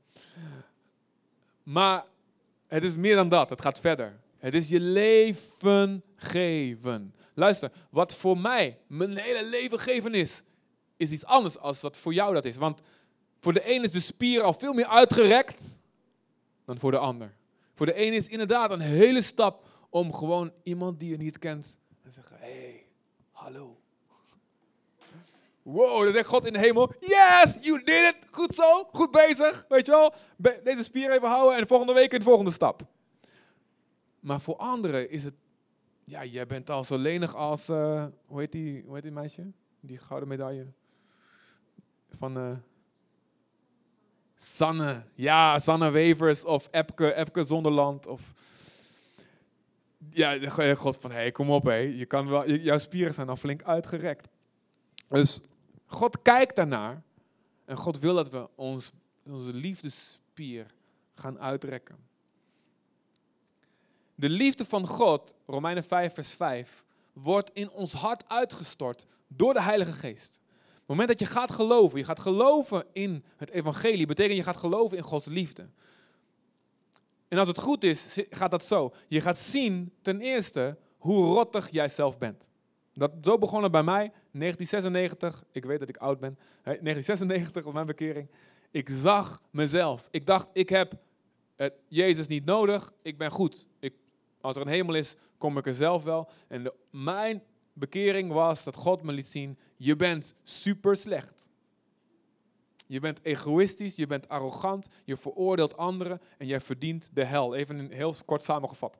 [1.62, 2.05] Maar
[2.66, 3.51] het is meer dan dat.
[3.51, 4.21] Het gaat verder.
[4.38, 7.14] Het is je leven geven.
[7.35, 10.42] Luister, wat voor mij mijn hele leven geven is,
[11.03, 12.57] is iets anders als wat voor jou dat is.
[12.57, 12.81] Want
[13.41, 15.81] voor de een is de spier al veel meer uitgerekt
[16.65, 17.35] dan voor de ander.
[17.75, 21.79] Voor de een is inderdaad een hele stap om gewoon iemand die je niet kent
[22.03, 22.87] te zeggen: Hé, hey,
[23.31, 23.77] hallo.
[25.62, 28.17] Wow, dan zegt God in de hemel: Yes, you did it.
[28.31, 29.65] Goed zo, goed bezig.
[29.69, 30.15] Weet je wel,
[30.62, 32.83] deze spier even houden en volgende week in de volgende stap.
[34.21, 35.35] Maar voor anderen is het,
[36.05, 39.53] ja, jij bent al zo lenig als, uh, hoe, heet die, hoe heet die meisje?
[39.81, 40.67] Die gouden medaille.
[42.18, 42.57] Van uh,
[44.37, 45.03] Sanne.
[45.14, 48.07] Ja, Sanne Wevers of Epke, Epke Zonderland.
[48.07, 48.33] Of,
[50.11, 51.75] ja, God van, hé, hey, kom op hé.
[51.75, 54.29] Je kan wel, jouw spieren zijn al flink uitgerekt.
[55.09, 55.40] Dus
[55.87, 57.03] God kijkt daarnaar.
[57.64, 58.92] En God wil dat we ons,
[59.27, 60.66] onze liefdespier
[61.14, 61.96] gaan uitrekken.
[64.14, 69.62] De liefde van God, Romeinen 5, vers 5, wordt in ons hart uitgestort door de
[69.62, 70.40] Heilige Geest.
[70.83, 74.57] Het moment dat je gaat geloven, je gaat geloven in het evangelie, betekent je gaat
[74.57, 75.68] geloven in Gods liefde.
[77.29, 78.92] En als het goed is, gaat dat zo.
[79.09, 82.51] Je gaat zien ten eerste hoe rottig jij zelf bent.
[82.95, 85.45] Dat, zo begon het bij mij, 1996.
[85.53, 86.38] Ik weet dat ik oud ben.
[86.62, 88.29] 1996 op mijn bekering.
[88.71, 90.09] Ik zag mezelf.
[90.11, 90.95] Ik dacht, ik heb
[91.88, 92.92] Jezus niet nodig.
[93.03, 93.66] Ik ben goed.
[93.79, 93.92] Ik
[94.42, 96.29] als er een hemel is, kom ik er zelf wel.
[96.49, 97.42] En mijn
[97.73, 101.49] bekering was dat God me liet zien, je bent super slecht.
[102.87, 107.55] Je bent egoïstisch, je bent arrogant, je veroordeelt anderen en jij verdient de hel.
[107.55, 108.99] Even heel kort samengevat.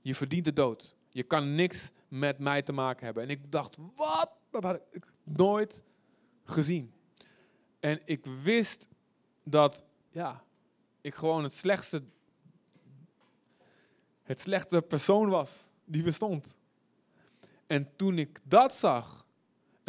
[0.00, 0.96] Je verdient de dood.
[1.08, 3.22] Je kan niks met mij te maken hebben.
[3.22, 4.30] En ik dacht, wat?
[4.50, 5.82] Dat had ik nooit
[6.44, 6.92] gezien.
[7.80, 8.88] En ik wist
[9.44, 10.44] dat, ja,
[11.00, 12.02] ik gewoon het slechtste
[14.22, 15.50] het slechte persoon was
[15.84, 16.56] die bestond.
[17.66, 19.26] En toen ik dat zag,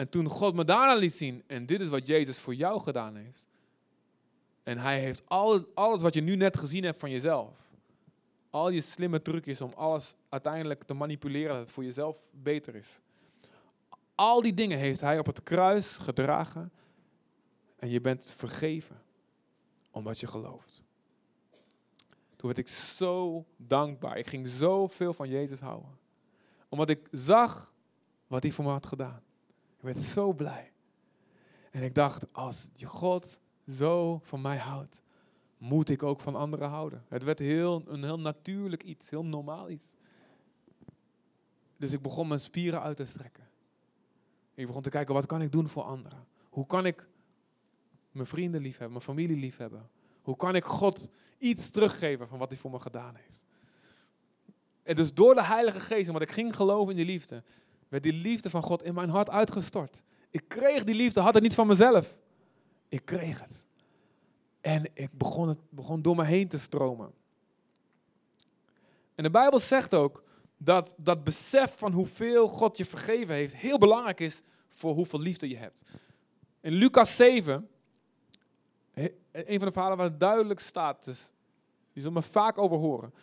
[0.01, 3.15] en toen God me daarna liet zien, en dit is wat Jezus voor jou gedaan
[3.15, 3.47] heeft.
[4.63, 7.69] En hij heeft alles, alles wat je nu net gezien hebt van jezelf.
[8.49, 12.99] Al je slimme trucjes om alles uiteindelijk te manipuleren dat het voor jezelf beter is.
[14.15, 16.71] Al die dingen heeft hij op het kruis gedragen.
[17.75, 19.01] En je bent vergeven
[19.91, 20.85] omdat je gelooft.
[22.35, 24.17] Toen werd ik zo dankbaar.
[24.17, 25.97] Ik ging zoveel van Jezus houden.
[26.69, 27.73] Omdat ik zag
[28.27, 29.21] wat hij voor me had gedaan.
[29.82, 30.72] Ik werd zo blij.
[31.72, 33.39] En ik dacht, als God
[33.70, 35.02] zo van mij houdt,
[35.58, 37.06] moet ik ook van anderen houden.
[37.08, 39.96] Het werd heel, een heel natuurlijk iets, heel normaal iets.
[41.78, 43.50] Dus ik begon mijn spieren uit te strekken.
[44.54, 46.28] Ik begon te kijken, wat kan ik doen voor anderen?
[46.50, 47.08] Hoe kan ik
[48.12, 49.89] mijn vrienden lief hebben, mijn familie lief hebben?
[50.22, 53.44] Hoe kan ik God iets teruggeven van wat hij voor me gedaan heeft?
[54.84, 57.44] En dus door de Heilige Geest, omdat ik ging geloven in die liefde,
[57.91, 60.01] werd die liefde van God in mijn hart uitgestort.
[60.30, 62.19] Ik kreeg die liefde, had het niet van mezelf.
[62.89, 63.63] Ik kreeg het.
[64.62, 67.12] En ik begon, het begon door me heen te stromen.
[69.15, 70.23] En de Bijbel zegt ook
[70.58, 75.49] dat dat besef van hoeveel God je vergeven heeft heel belangrijk is voor hoeveel liefde
[75.49, 75.84] je hebt.
[76.62, 77.69] In Lucas 7
[79.32, 81.32] een van de verhalen waar het duidelijk staat, dus
[81.93, 83.13] die zullen me vaak over horen.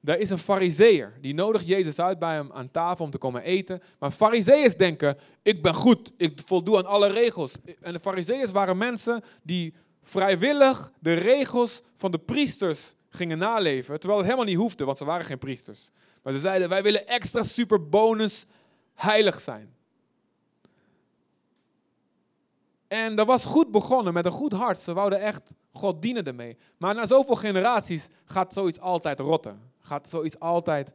[0.00, 3.42] Daar is een fariseer, die nodigt Jezus uit bij hem aan tafel om te komen
[3.42, 3.80] eten.
[3.98, 7.54] Maar fariseeërs denken, ik ben goed, ik voldoe aan alle regels.
[7.80, 13.98] En de fariseeërs waren mensen die vrijwillig de regels van de priesters gingen naleven.
[13.98, 15.90] Terwijl het helemaal niet hoefde, want ze waren geen priesters.
[16.22, 18.46] Maar ze zeiden, wij willen extra super bonus
[18.94, 19.74] heilig zijn.
[22.88, 24.80] En dat was goed begonnen met een goed hart.
[24.80, 26.56] Ze wouden echt God dienen ermee.
[26.76, 29.69] Maar na zoveel generaties gaat zoiets altijd rotten.
[29.80, 30.92] Gaat zoiets altijd.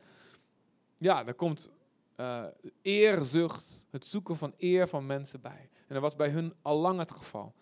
[0.98, 1.70] Ja, er komt
[2.18, 2.46] uh,
[2.82, 5.70] eerzucht, het zoeken van eer van mensen bij.
[5.88, 7.54] En dat was bij hun al lang het geval.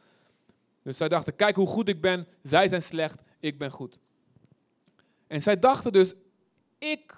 [0.82, 2.28] Dus zij dachten: kijk hoe goed ik ben.
[2.42, 4.00] Zij zijn slecht, ik ben goed.
[5.28, 6.14] En zij dachten dus:
[6.78, 7.18] ik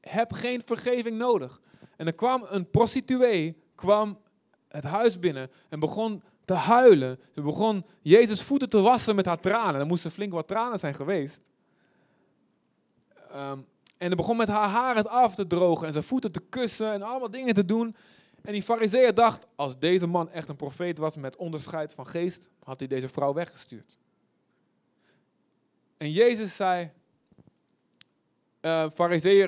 [0.00, 1.60] heb geen vergeving nodig.
[1.96, 4.18] En er kwam een prostituee, kwam
[4.68, 7.20] het huis binnen en begon te huilen.
[7.32, 9.80] Ze begon Jezus voeten te wassen met haar tranen.
[9.80, 11.40] Er moesten flink wat tranen zijn geweest.
[13.34, 13.58] Ehm,
[13.98, 16.92] en er begon met haar haar het af te drogen en zijn voeten te kussen
[16.92, 17.96] en allemaal dingen te doen.
[18.42, 22.48] En die fariseer dacht, als deze man echt een profeet was met onderscheid van geest,
[22.62, 23.98] had hij deze vrouw weggestuurd.
[25.96, 26.90] En Jezus zei,
[28.60, 28.86] uh,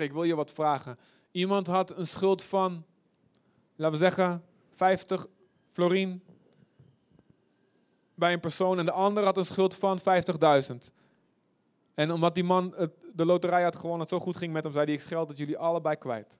[0.01, 0.99] ik wil je wat vragen.
[1.31, 2.85] Iemand had een schuld van,
[3.77, 5.27] laten we zeggen, 50
[5.73, 6.23] florien
[8.15, 9.99] bij een persoon en de ander had een schuld van
[10.71, 10.77] 50.000.
[11.95, 14.73] En omdat die man het, de loterij had gewonnen, het zo goed ging met hem,
[14.73, 16.39] zei hij, ik scheld dat jullie allebei kwijt.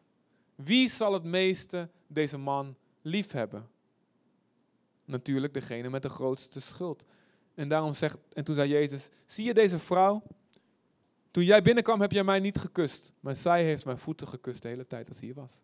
[0.55, 3.69] Wie zal het meeste deze man lief hebben?
[5.05, 7.05] Natuurlijk degene met de grootste schuld.
[7.55, 10.23] En daarom zegt, en toen zei Jezus, zie je deze vrouw?
[11.31, 14.69] Toen jij binnenkwam heb jij mij niet gekust, maar zij heeft mijn voeten gekust de
[14.69, 15.63] hele tijd dat ze hier was.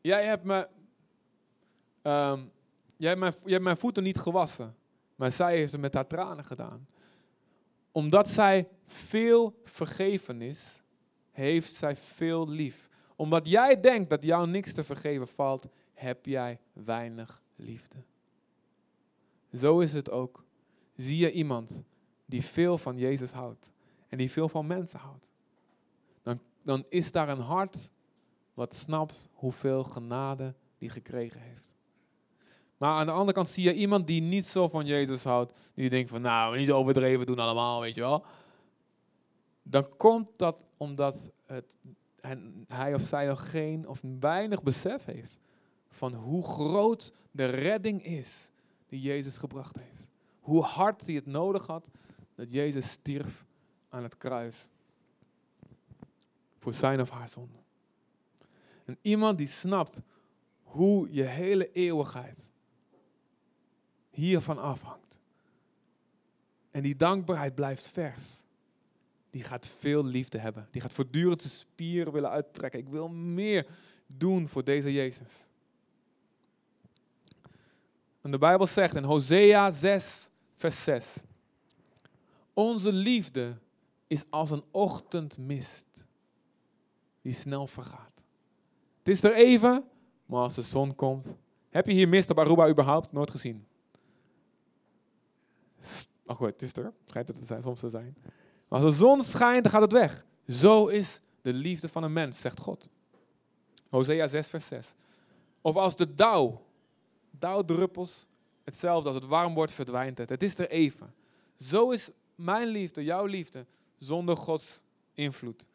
[0.00, 0.68] Jij hebt, me,
[2.02, 2.40] ehm,
[2.96, 4.76] jij, hebt mijn, jij mijn voeten niet gewassen,
[5.16, 6.86] maar zij heeft het met haar tranen gedaan.
[7.98, 10.82] Omdat zij veel vergeven is,
[11.30, 12.88] heeft zij veel lief.
[13.16, 17.96] Omdat jij denkt dat jou niks te vergeven valt, heb jij weinig liefde.
[19.52, 20.44] Zo is het ook.
[20.94, 21.82] Zie je iemand
[22.26, 23.72] die veel van Jezus houdt
[24.08, 25.32] en die veel van mensen houdt,
[26.22, 27.90] dan, dan is daar een hart
[28.54, 31.67] wat snapt hoeveel genade die gekregen heeft.
[32.78, 35.90] Maar aan de andere kant zie je iemand die niet zo van Jezus houdt, die
[35.90, 38.24] denkt van nou, niet overdreven doen allemaal, weet je wel.
[39.62, 41.76] Dan komt dat omdat het,
[42.68, 45.38] hij of zij nog geen of weinig besef heeft
[45.88, 48.50] van hoe groot de redding is
[48.86, 50.10] die Jezus gebracht heeft.
[50.40, 51.88] Hoe hard hij het nodig had
[52.34, 53.44] dat Jezus stierf
[53.88, 54.68] aan het kruis.
[56.58, 57.58] Voor zijn of haar zonde.
[58.84, 60.00] En iemand die snapt
[60.62, 62.50] hoe je hele eeuwigheid
[64.18, 65.18] hiervan afhangt.
[66.70, 68.24] En die dankbaarheid blijft vers.
[69.30, 70.68] Die gaat veel liefde hebben.
[70.70, 72.80] Die gaat voortdurend zijn spieren willen uittrekken.
[72.80, 73.66] Ik wil meer
[74.06, 75.32] doen voor deze Jezus.
[78.20, 81.14] En de Bijbel zegt in Hosea 6, vers 6.
[82.52, 83.58] Onze liefde
[84.06, 86.04] is als een ochtendmist
[87.22, 88.24] die snel vergaat.
[88.98, 89.84] Het is er even,
[90.26, 91.38] maar als de zon komt.
[91.68, 93.66] Heb je hier mist op Aruba überhaupt nooit gezien?
[96.26, 96.92] Oh goed, het is er.
[97.06, 98.16] Schijnt het te zijn, soms te zijn.
[98.68, 100.24] Maar als de zon schijnt, dan gaat het weg.
[100.46, 102.88] Zo is de liefde van een mens, zegt God.
[103.88, 104.94] Hosea 6, vers 6.
[105.60, 106.66] Of als de dauw
[107.30, 108.28] dauwdruppels,
[108.64, 109.08] hetzelfde.
[109.08, 110.28] Als het warm wordt, verdwijnt het.
[110.28, 111.14] Het is er even.
[111.56, 113.66] Zo is mijn liefde, jouw liefde,
[113.98, 114.82] zonder Gods
[115.14, 115.66] invloed.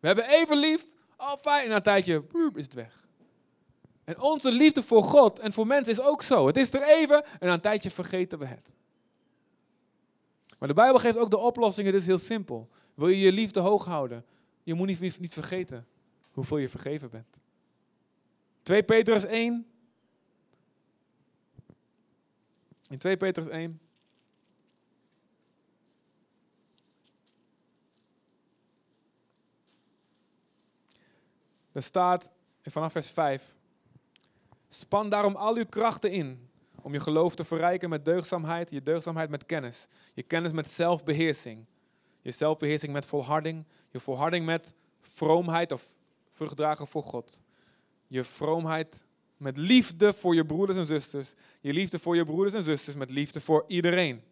[0.00, 2.24] We hebben even lief, al fijn, en na een tijdje
[2.54, 3.06] is het weg.
[4.04, 6.46] En onze liefde voor God en voor mensen is ook zo.
[6.46, 8.70] Het is er even en na een tijdje vergeten we het.
[10.62, 12.68] Maar de Bijbel geeft ook de oplossing, het is heel simpel.
[12.94, 14.24] Wil je je liefde hoog houden?
[14.62, 15.86] Je moet niet, niet vergeten
[16.30, 17.36] hoeveel je vergeven bent.
[18.62, 19.66] 2 Petrus 1,
[22.88, 23.80] In 2 Petrus 1.
[31.72, 32.30] Er staat
[32.62, 33.56] vanaf vers 5.
[34.68, 36.50] Span daarom al uw krachten in
[36.82, 41.64] om je geloof te verrijken met deugdzaamheid, je deugdzaamheid met kennis, je kennis met zelfbeheersing,
[42.20, 47.40] je zelfbeheersing met volharding, je volharding met vroomheid of vruchtdragen voor God,
[48.06, 49.04] je vroomheid
[49.42, 51.34] met liefde voor je broeders en zusters.
[51.60, 54.22] Je liefde voor je broeders en zusters met liefde voor iedereen.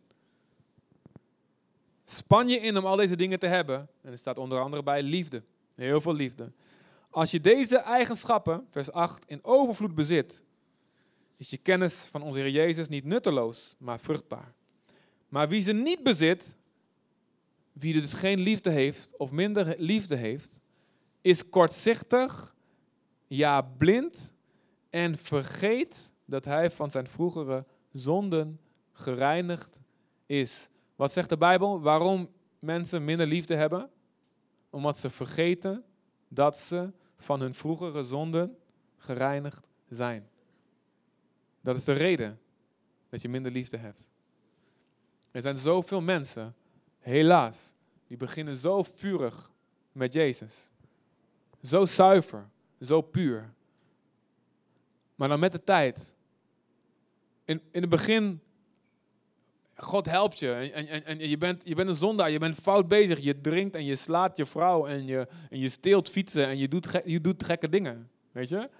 [2.05, 3.89] Span je in om al deze dingen te hebben.
[4.03, 5.43] En er staat onder andere bij liefde.
[5.75, 6.53] Heel veel liefde.
[7.11, 10.43] Als je deze eigenschappen, vers 8, in overvloed bezit,
[11.41, 14.55] is je kennis van onze Heer Jezus niet nutteloos, maar vruchtbaar.
[15.29, 16.57] Maar wie ze niet bezit,
[17.73, 20.61] wie dus geen liefde heeft of minder liefde heeft,
[21.21, 22.55] is kortzichtig,
[23.27, 24.33] ja blind
[24.91, 28.61] en vergeet dat hij van zijn vroegere zonden
[28.93, 29.81] gereinigd
[30.27, 30.69] is.
[30.97, 31.81] Wat zegt de Bijbel?
[31.81, 33.91] Waarom mensen minder liefde hebben?
[34.71, 35.85] Omdat ze vergeten
[36.29, 38.59] dat ze van hun vroegere zonden
[38.97, 40.30] gereinigd zijn.
[41.61, 42.41] Dat is de reden
[43.09, 44.09] dat je minder liefde hebt.
[45.31, 46.55] Er zijn zoveel mensen,
[46.99, 47.75] helaas,
[48.07, 49.51] die beginnen zo vurig
[49.93, 50.71] met Jezus.
[51.63, 52.49] Zo zuiver,
[52.81, 53.53] zo puur.
[55.15, 56.15] Maar dan met de tijd.
[57.45, 58.41] In, in het begin
[59.75, 60.53] God helpt je.
[60.53, 63.19] En, en, en je, bent, je bent een zondaar, je bent fout bezig.
[63.19, 66.69] Je drinkt en je slaat je vrouw en je, en je steelt fietsen en je
[66.69, 68.11] doet, je doet gekke dingen.
[68.33, 68.71] Weet je?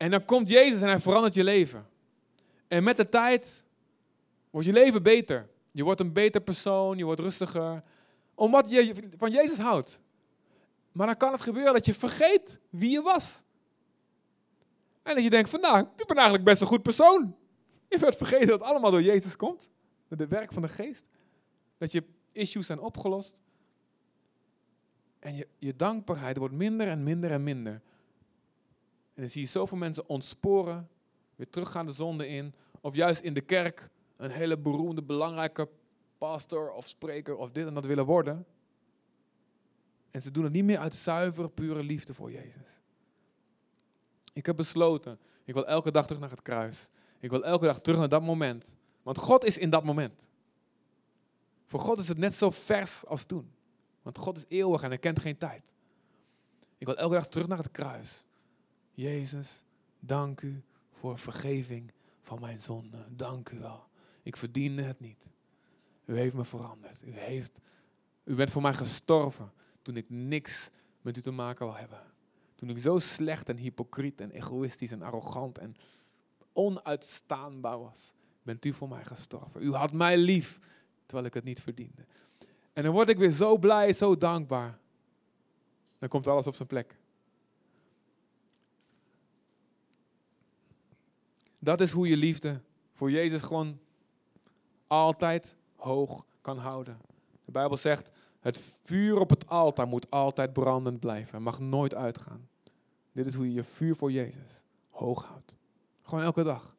[0.00, 1.88] En dan komt Jezus en hij verandert je leven.
[2.68, 3.64] En met de tijd
[4.50, 5.48] wordt je leven beter.
[5.70, 7.82] Je wordt een beter persoon, je wordt rustiger.
[8.34, 10.00] Omdat je van Jezus houdt.
[10.92, 13.44] Maar dan kan het gebeuren dat je vergeet wie je was.
[15.02, 17.36] En dat je denkt van nou, ik ben eigenlijk best een goed persoon.
[17.88, 19.68] Je werd vergeten dat het allemaal door Jezus komt.
[20.08, 21.08] Door het werk van de geest.
[21.78, 23.40] Dat je issues zijn opgelost.
[25.18, 27.82] En je, je dankbaarheid wordt minder en minder en minder.
[29.14, 30.88] En dan zie je zoveel mensen ontsporen,
[31.36, 32.54] weer teruggaan de zonde in.
[32.80, 35.68] Of juist in de kerk een hele beroemde, belangrijke
[36.18, 38.46] pastor of spreker of dit en dat willen worden.
[40.10, 42.80] En ze doen het niet meer uit zuivere, pure liefde voor Jezus.
[44.32, 46.88] Ik heb besloten, ik wil elke dag terug naar het kruis.
[47.20, 48.76] Ik wil elke dag terug naar dat moment.
[49.02, 50.28] Want God is in dat moment.
[51.66, 53.52] Voor God is het net zo vers als toen.
[54.02, 55.74] Want God is eeuwig en hij kent geen tijd.
[56.78, 58.26] Ik wil elke dag terug naar het kruis.
[59.00, 59.64] Jezus,
[60.00, 61.92] dank u voor vergeving
[62.22, 63.06] van mijn zonde.
[63.10, 63.88] Dank u wel.
[64.22, 65.28] Ik verdiende het niet.
[66.04, 67.02] U heeft me veranderd.
[67.06, 67.60] U, heeft,
[68.24, 70.70] u bent voor mij gestorven toen ik niks
[71.02, 72.02] met u te maken wil hebben.
[72.54, 75.76] Toen ik zo slecht en hypocriet en egoïstisch en arrogant en
[76.52, 79.62] onuitstaanbaar was, bent u voor mij gestorven.
[79.62, 80.58] U had mij lief,
[81.06, 82.06] terwijl ik het niet verdiende.
[82.72, 84.78] En dan word ik weer zo blij, zo dankbaar.
[85.98, 86.99] Dan komt alles op zijn plek.
[91.60, 92.60] Dat is hoe je liefde
[92.92, 93.78] voor Jezus gewoon
[94.86, 96.98] altijd hoog kan houden.
[97.44, 101.34] De Bijbel zegt, het vuur op het altaar moet altijd brandend blijven.
[101.34, 102.48] Het mag nooit uitgaan.
[103.12, 105.56] Dit is hoe je je vuur voor Jezus hoog houdt.
[106.02, 106.76] Gewoon elke dag.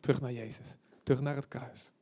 [0.00, 0.76] Terug naar Jezus.
[1.02, 1.92] Terug naar het kruis.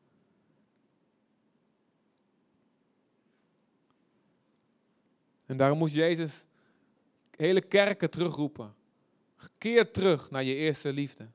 [5.46, 6.46] En daarom moest Jezus
[7.30, 8.74] hele kerken terugroepen.
[9.58, 11.28] Keer terug naar je eerste liefde.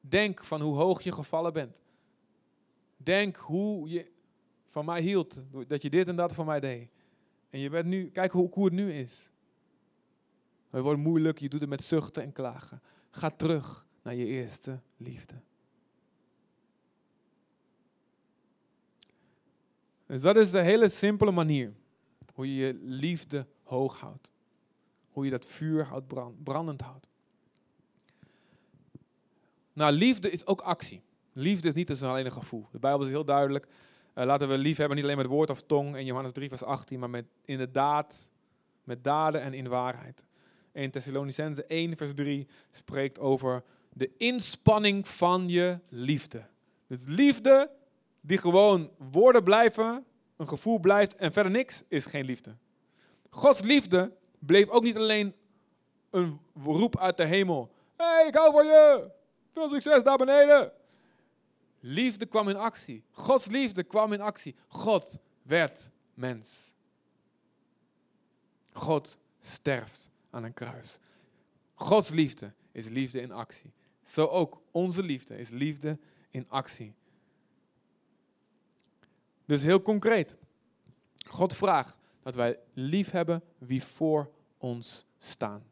[0.00, 1.82] Denk van hoe hoog je gevallen bent.
[2.96, 4.10] Denk hoe je
[4.66, 5.40] van mij hield.
[5.66, 6.90] Dat je dit en dat voor mij deed.
[7.50, 9.30] En je bent nu, kijk hoe, het nu is.
[10.70, 12.82] Het wordt moeilijk, je doet het met zuchten en klagen.
[13.10, 15.34] Ga terug naar je eerste liefde.
[20.06, 21.74] Dus dat is de hele simpele manier
[22.34, 24.32] hoe je je liefde hoog houdt.
[25.10, 27.07] Hoe je dat vuur houdt brand, brandend houdt.
[29.78, 31.02] Nou, liefde is ook actie.
[31.32, 32.66] Liefde is niet alleen een gevoel.
[32.72, 33.66] De Bijbel is heel duidelijk.
[34.14, 36.62] Uh, laten we lief hebben, niet alleen met woord of tong in Johannes 3, vers
[36.62, 38.30] 18, maar met inderdaad,
[38.84, 40.24] met daden en in waarheid.
[40.72, 43.62] 1 Thessalonicense 1, vers 3 spreekt over
[43.92, 46.46] de inspanning van je liefde.
[46.86, 47.70] Dus liefde
[48.20, 50.04] die gewoon woorden blijven,
[50.36, 52.56] een gevoel blijft en verder niks, is geen liefde.
[53.30, 55.34] Gods liefde bleef ook niet alleen
[56.10, 57.72] een roep uit de hemel.
[57.96, 59.16] Hey, ik hou van je.
[59.58, 60.72] Veel succes daar beneden.
[61.80, 63.04] Liefde kwam in actie.
[63.10, 64.54] Gods liefde kwam in actie.
[64.68, 66.74] God werd mens.
[68.72, 70.98] God sterft aan een kruis.
[71.74, 73.72] Gods liefde is liefde in actie.
[74.02, 75.98] Zo ook onze liefde is liefde
[76.30, 76.94] in actie.
[79.44, 80.36] Dus heel concreet.
[81.26, 85.64] God vraagt dat wij lief hebben wie voor ons staan.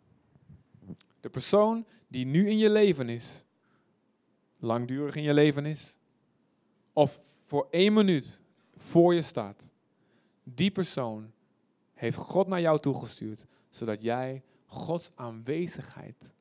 [1.20, 3.44] De persoon die nu in je leven is,
[4.58, 5.98] langdurig in je leven is,
[6.92, 8.40] of voor één minuut
[8.76, 9.70] voor je staat,
[10.42, 11.32] die persoon
[11.94, 16.34] heeft God naar jou toegestuurd, zodat jij Gods aanwezigheid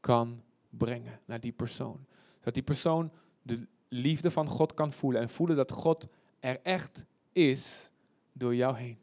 [0.00, 2.06] kan brengen naar die persoon.
[2.38, 3.12] Zodat die persoon
[3.42, 6.06] de liefde van God kan voelen en voelen dat God
[6.40, 7.90] er echt is
[8.32, 8.98] door jou heen.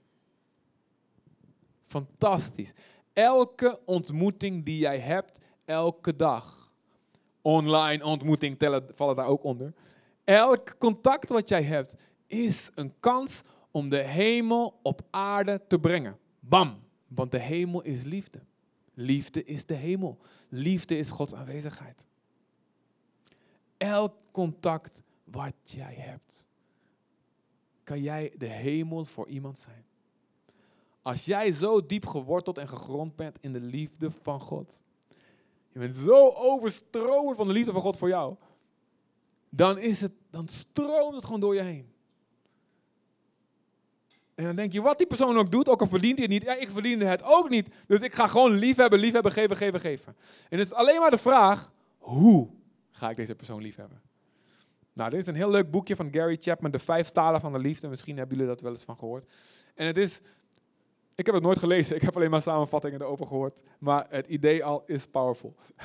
[1.85, 2.73] Fantastisch.
[3.13, 6.62] Elke ontmoeting die jij hebt, elke dag.
[7.43, 8.57] Online ontmoeting
[8.95, 9.73] vallen daar ook onder.
[10.23, 11.95] Elk contact wat jij hebt
[12.27, 13.41] is een kans
[13.71, 16.17] om de hemel op aarde te brengen.
[16.39, 16.81] Bam!
[17.07, 18.39] Want de hemel is liefde.
[18.93, 20.17] Liefde is de hemel.
[20.49, 22.05] Liefde is Gods aanwezigheid.
[23.77, 26.47] Elk contact wat jij hebt,
[27.83, 29.85] kan jij de hemel voor iemand zijn.
[31.01, 34.81] Als jij zo diep geworteld en gegrond bent in de liefde van God,
[35.73, 38.35] je bent zo overstromend van de liefde van God voor jou,
[39.49, 41.91] dan, is het, dan stroomt het gewoon door je heen.
[44.35, 46.43] En dan denk je, wat die persoon ook doet, ook al verdient hij het niet,
[46.43, 47.67] ja, ik verdiende het ook niet.
[47.87, 50.15] Dus ik ga gewoon liefhebben, liefhebben, geven, geven, geven.
[50.49, 52.49] En het is alleen maar de vraag, hoe
[52.91, 54.01] ga ik deze persoon liefhebben?
[54.93, 57.59] Nou, dit is een heel leuk boekje van Gary Chapman, De Vijf Talen van de
[57.59, 57.87] Liefde.
[57.87, 59.31] Misschien hebben jullie dat wel eens van gehoord.
[59.75, 60.21] En het is,
[61.15, 63.61] ik heb het nooit gelezen, ik heb alleen maar samenvattingen erover gehoord.
[63.79, 65.55] Maar het idee al is powerful.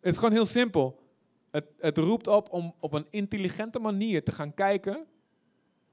[0.00, 1.00] het is gewoon heel simpel.
[1.50, 5.06] Het, het roept op om op een intelligente manier te gaan kijken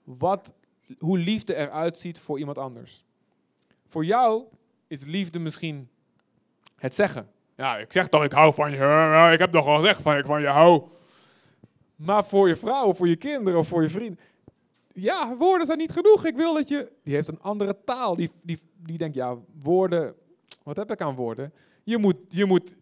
[0.03, 0.53] wat,
[0.97, 3.05] hoe liefde eruit ziet voor iemand anders.
[3.87, 4.43] Voor jou
[4.87, 5.89] is liefde misschien
[6.75, 7.31] het zeggen.
[7.55, 9.29] Ja, ik zeg toch, ik hou van je.
[9.33, 10.87] Ik heb toch al gezegd van ik van je hou.
[11.95, 14.19] Maar voor je vrouw, voor je kinderen, of voor je vrienden.
[15.01, 16.25] Ja, woorden zijn niet genoeg.
[16.25, 16.91] Ik wil dat je.
[17.03, 18.15] Die heeft een andere taal.
[18.15, 20.15] Die, die, die denkt, ja, woorden.
[20.63, 21.53] Wat heb ik aan woorden?
[21.83, 22.75] Je moet, je moet.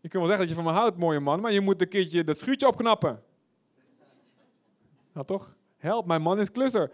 [0.00, 1.40] Je kunt wel zeggen dat je van me houdt, mooie man.
[1.40, 3.22] Maar je moet een keertje dat schuurtje opknappen.
[5.12, 5.56] Nou toch?
[5.76, 6.90] Help, mijn man is klusser.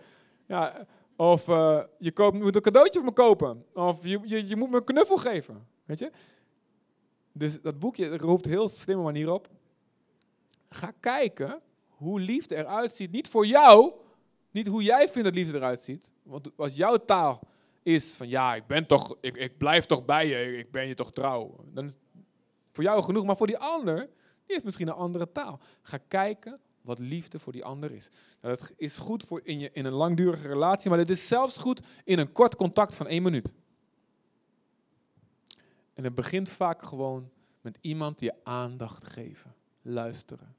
[0.47, 3.65] Ja, of uh, je koopt, moet een cadeautje voor me kopen.
[3.75, 5.67] Of je, je, je moet me een knuffel geven.
[5.85, 6.11] Weet je?
[7.33, 9.49] Dus dat boekje roept heel slimme manier op.
[10.69, 13.11] Ga kijken hoe liefde eruit ziet.
[13.11, 13.93] Niet voor jou,
[14.57, 16.13] niet hoe jij vindt dat liefde eruit ziet.
[16.23, 17.41] Want als jouw taal
[17.83, 20.95] is van ja, ik ben toch, ik, ik blijf toch bij je, ik ben je
[20.95, 21.65] toch trouw.
[21.73, 21.97] Dan is
[22.73, 25.61] voor jou genoeg, maar voor die ander, die heeft misschien een andere taal.
[25.83, 28.09] Ga kijken wat liefde voor die ander is.
[28.41, 31.57] Nou, dat is goed voor in, je, in een langdurige relatie, maar het is zelfs
[31.57, 33.55] goed in een kort contact van één minuut.
[35.95, 37.31] En het begint vaak gewoon
[37.61, 39.55] met iemand die je aandacht geven.
[39.83, 40.57] Luisteren.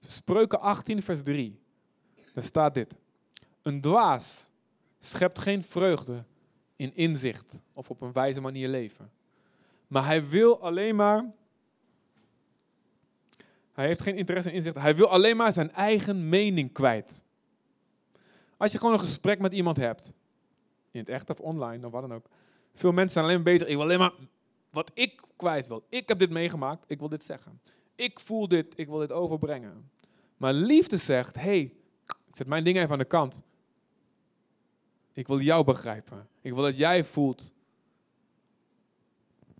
[0.00, 1.60] Spreuken 18, vers 3.
[2.34, 2.96] Daar staat dit.
[3.68, 4.50] Een dwaas
[4.98, 6.24] schept geen vreugde
[6.76, 9.10] in inzicht of op een wijze manier leven.
[9.86, 11.32] Maar hij wil alleen maar.
[13.72, 14.76] Hij heeft geen interesse in inzicht.
[14.76, 17.24] Hij wil alleen maar zijn eigen mening kwijt.
[18.56, 20.12] Als je gewoon een gesprek met iemand hebt,
[20.90, 22.26] in het echt of online of wat dan ook.
[22.74, 23.68] Veel mensen zijn alleen maar bezig.
[23.68, 24.12] Ik wil alleen maar
[24.70, 25.84] wat ik kwijt wil.
[25.88, 27.60] Ik heb dit meegemaakt, ik wil dit zeggen.
[27.94, 29.90] Ik voel dit, ik wil dit overbrengen.
[30.36, 31.74] Maar liefde zegt, hé, hey,
[32.32, 33.42] zet mijn dingen even aan de kant.
[35.18, 36.28] Ik wil jou begrijpen.
[36.40, 37.52] Ik wil dat jij voelt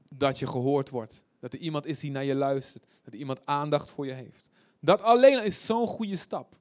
[0.09, 1.25] dat je gehoord wordt.
[1.39, 3.01] Dat er iemand is die naar je luistert.
[3.05, 4.49] Dat iemand aandacht voor je heeft.
[4.81, 6.57] Dat alleen is zo'n goede stap.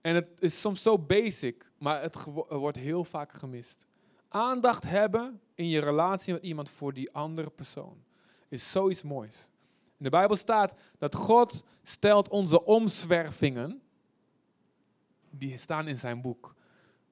[0.00, 3.86] En het is soms zo basic, maar het wordt heel vaak gemist.
[4.28, 8.04] Aandacht hebben in je relatie met iemand voor die andere persoon
[8.48, 9.48] is zoiets moois.
[9.96, 13.82] In de Bijbel staat dat God stelt onze omzwervingen,
[15.30, 16.54] die staan in zijn boek.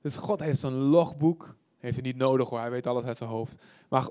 [0.02, 3.30] Dus God heeft zo'n logboek, heeft hij niet nodig hoor, hij weet alles uit zijn
[3.30, 3.64] hoofd.
[3.88, 4.08] Maar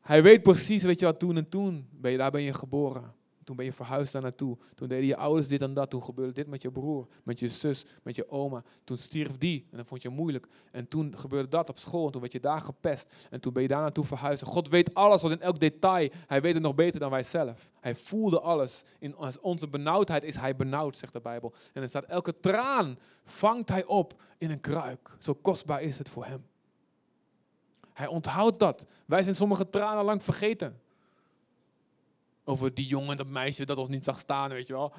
[0.00, 3.14] hij weet precies, weet je wat, toen en toen, ben je, daar ben je geboren.
[3.44, 4.56] Toen ben je verhuisd daar naartoe.
[4.74, 5.90] Toen deden je ouders dit en dat.
[5.90, 8.62] Toen gebeurde dit met je broer, met je zus, met je oma.
[8.84, 10.46] Toen stierf die en dat vond je moeilijk.
[10.72, 13.14] En toen gebeurde dat op school en toen werd je daar gepest.
[13.30, 14.42] En toen ben je daar naartoe verhuisd.
[14.42, 16.08] God weet alles, wat in elk detail.
[16.26, 17.70] Hij weet het nog beter dan wij zelf.
[17.80, 18.82] Hij voelde alles.
[18.98, 21.54] In onze benauwdheid is hij benauwd, zegt de Bijbel.
[21.72, 25.16] En er staat, elke traan vangt hij op in een kruik.
[25.18, 26.46] Zo kostbaar is het voor hem.
[27.92, 28.86] Hij onthoudt dat.
[29.06, 30.80] Wij zijn sommige tranen lang vergeten.
[32.44, 34.92] Over die jongen, dat meisje dat ons niet zag staan, weet je wel.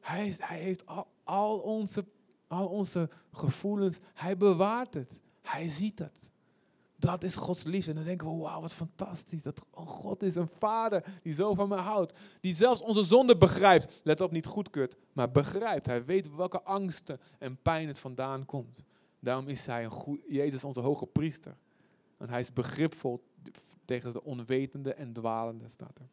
[0.00, 0.82] Hij, hij heeft
[1.24, 2.04] al, onze,
[2.46, 5.20] al onze gevoelens, hij bewaart het.
[5.42, 6.30] Hij ziet het.
[6.96, 7.90] Dat is Gods liefde.
[7.90, 9.42] En dan denken we, wauw, wat fantastisch.
[9.42, 12.12] Dat God is een vader die zo van me houdt.
[12.40, 14.00] Die zelfs onze zonde begrijpt.
[14.04, 15.86] Let op, niet goedkeurt, maar begrijpt.
[15.86, 18.84] Hij weet welke angsten en pijn het vandaan komt.
[19.20, 21.56] Daarom is hij een goed, Jezus onze hoge priester.
[22.16, 23.24] Want hij is begripvol
[23.84, 26.08] tegen de onwetende en dwalende, staat er.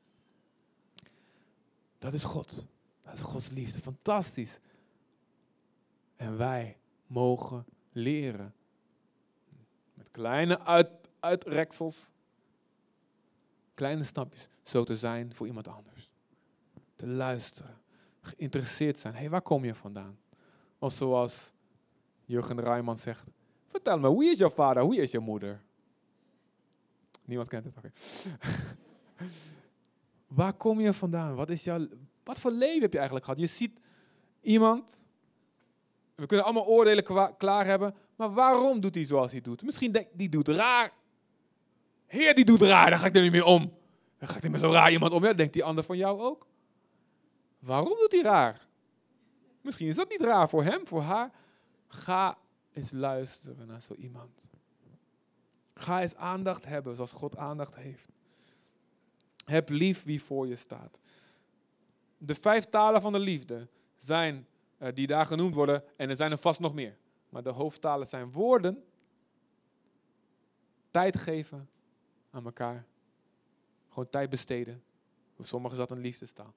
[2.00, 2.68] Dat is God.
[3.02, 3.80] Dat is Gods liefde.
[3.80, 4.60] Fantastisch.
[6.16, 6.78] En wij
[7.08, 8.54] mogen leren.
[9.94, 10.90] Met kleine uit,
[11.20, 12.12] uitreksels.
[13.74, 14.50] Kleine stapjes.
[14.64, 16.10] Zo te zijn voor iemand anders.
[16.96, 17.78] Te luisteren.
[18.22, 19.14] Geïnteresseerd zijn.
[19.14, 20.20] Hé, hey, waar kom je vandaan?
[20.80, 21.54] Of zoals
[22.26, 23.24] Jurgen Rijman zegt.
[23.66, 24.90] Vertel me, wie is jouw vader?
[24.90, 25.62] Wie is je moeder?
[27.26, 27.92] Niemand kent het, oké.
[30.30, 31.36] Waar kom je vandaan?
[31.36, 31.88] Wat, is jouw,
[32.24, 33.42] wat voor leven heb je eigenlijk gehad?
[33.42, 33.80] Je ziet
[34.42, 35.06] iemand,
[36.16, 39.64] we kunnen allemaal oordelen klaar hebben, maar waarom doet hij zoals hij doet?
[39.64, 40.92] Misschien denkt die doet raar.
[42.06, 43.74] Heer, die doet raar, daar ga ik er niet meer om.
[44.18, 45.24] Dan gaat hij met zo raar iemand om.
[45.24, 46.48] Ja, denkt die ander van jou ook?
[47.60, 48.68] Waarom doet hij raar?
[49.62, 51.32] Misschien is dat niet raar voor hem, voor haar.
[51.88, 52.38] Ga
[52.74, 54.48] eens luisteren naar zo iemand.
[55.74, 58.10] Ga eens aandacht hebben zoals God aandacht heeft.
[59.50, 61.00] Heb lief wie voor je staat.
[62.18, 64.48] De vijf talen van de liefde zijn
[64.80, 66.98] uh, die daar genoemd worden, en er zijn er vast nog meer.
[67.30, 68.84] Maar de hoofdtalen zijn woorden,
[70.92, 71.70] tijd geven
[72.32, 72.86] aan elkaar,
[73.90, 74.84] gewoon tijd besteden,
[75.36, 76.54] Voor sommigen is dat een liefdestaal.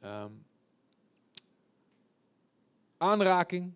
[0.00, 0.32] Ehm,
[2.96, 3.72] aanraking.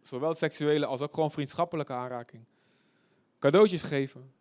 [0.00, 2.44] Zowel seksuele als ook gewoon vriendschappelijke aanraking.
[3.38, 4.32] Cadeautjes geven.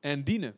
[0.00, 0.56] En dienen.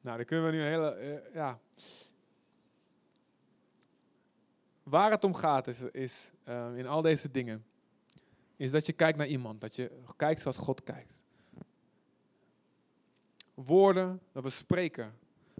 [0.00, 0.90] Nou, dan kunnen we nu een hele.
[0.90, 1.58] eh, ja.
[4.82, 7.64] Waar het om gaat is, is eh, in al deze dingen,
[8.56, 9.60] is dat je kijkt naar iemand.
[9.60, 11.24] Dat je kijkt zoals God kijkt.
[13.54, 15.18] Woorden, dat we spreken.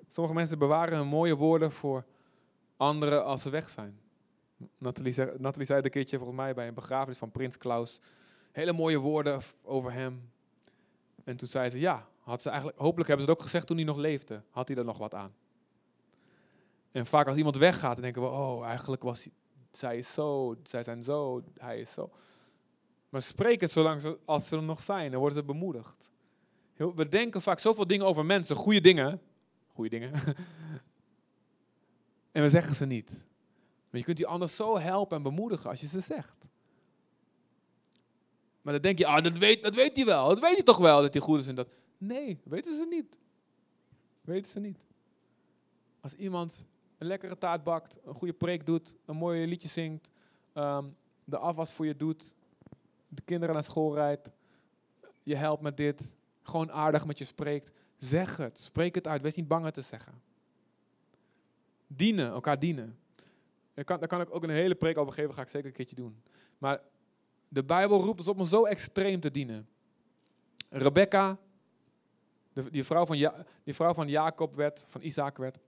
[0.08, 2.04] Sommige mensen bewaren hun mooie woorden voor
[2.76, 4.00] anderen als ze weg zijn.
[4.78, 8.00] Nathalie, zei- Nathalie zei het een keertje volgens mij bij een begrafenis van Prins Klaus.
[8.56, 10.30] Hele mooie woorden over hem.
[11.24, 13.76] En toen zei ze, ja, had ze eigenlijk, hopelijk hebben ze het ook gezegd toen
[13.76, 14.42] hij nog leefde.
[14.50, 15.34] Had hij er nog wat aan.
[16.92, 19.32] En vaak als iemand weggaat, dan denken we, oh, eigenlijk was hij,
[19.70, 22.10] zij is zo, zij zijn zo, hij is zo.
[23.08, 26.10] Maar spreek het zolang ze, als ze er nog zijn, dan worden ze bemoedigd.
[26.74, 29.20] Heel- we denken vaak zoveel dingen over mensen, goede dingen,
[29.66, 30.12] goede dingen,
[32.32, 33.24] en we zeggen ze niet.
[33.90, 36.46] Maar je kunt die ander zo helpen en bemoedigen als je ze zegt.
[38.66, 40.28] Maar dan denk je, ah, dat weet, dat weet hij wel.
[40.28, 41.68] Dat weet hij toch wel, dat hij goed is en dat.
[41.98, 43.18] Nee, weten ze niet.
[44.20, 44.86] Weten ze niet.
[46.00, 46.66] Als iemand
[46.98, 50.10] een lekkere taart bakt, een goede preek doet, een mooie liedje zingt,
[50.52, 50.84] ehm,
[51.24, 52.34] de afwas voor je doet,
[53.08, 54.32] de kinderen naar school rijdt,
[55.22, 58.58] je helpt met dit, gewoon aardig met je spreekt, zeg het.
[58.58, 59.22] Spreek het uit.
[59.22, 60.22] Wees niet bang het te zeggen.
[61.86, 62.98] Dienen, elkaar dienen.
[63.74, 65.72] Daar kan, daar kan ik ook een hele preek over geven, ga ik zeker een
[65.72, 66.22] keertje doen.
[66.58, 66.80] Maar
[67.56, 69.68] de Bijbel roept ons op om zo extreem te dienen.
[70.68, 71.38] Rebecca,
[72.52, 73.16] de, die, vrouw van
[73.64, 75.58] die vrouw van Jacob werd, van Isaac werd.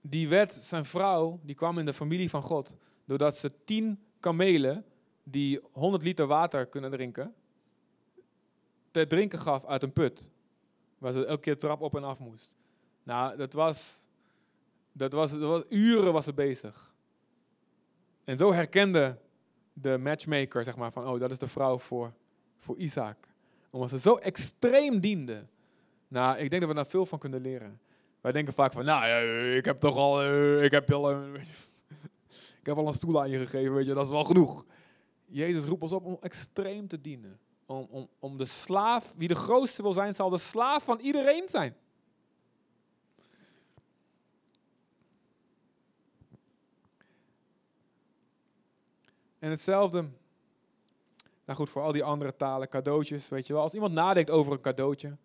[0.00, 2.76] Die werd, zijn vrouw, die kwam in de familie van God.
[3.04, 4.84] Doordat ze tien kamelen,
[5.22, 7.34] die 100 liter water kunnen drinken,
[8.90, 10.30] te drinken gaf uit een put.
[10.98, 12.56] Waar ze elke keer trap op en af moest.
[13.02, 14.08] Nou, dat was,
[14.92, 16.94] dat was, dat was uren was ze bezig.
[18.24, 19.22] En zo herkende
[19.74, 22.12] de matchmaker, zeg maar, van, oh, dat is de vrouw voor,
[22.58, 23.16] voor Isaac.
[23.70, 25.46] Omdat ze zo extreem diende.
[26.08, 27.80] Nou, ik denk dat we daar veel van kunnen leren.
[28.20, 29.06] Wij denken vaak van, nou,
[29.56, 31.34] ik heb toch al, eh, ik heb al, een-
[32.60, 34.64] ik heb al een stoel aan je gegeven, weet je, dat is wel genoeg.
[35.26, 37.38] Jezus roept ons op om extreem te dienen.
[37.66, 41.48] Om, om, om de slaaf, wie de grootste wil zijn, zal de slaaf van iedereen
[41.48, 41.76] zijn.
[49.44, 50.04] En hetzelfde,
[51.44, 53.62] nou goed, voor al die andere talen, cadeautjes, weet je wel.
[53.62, 55.16] Als iemand nadenkt over een cadeautje,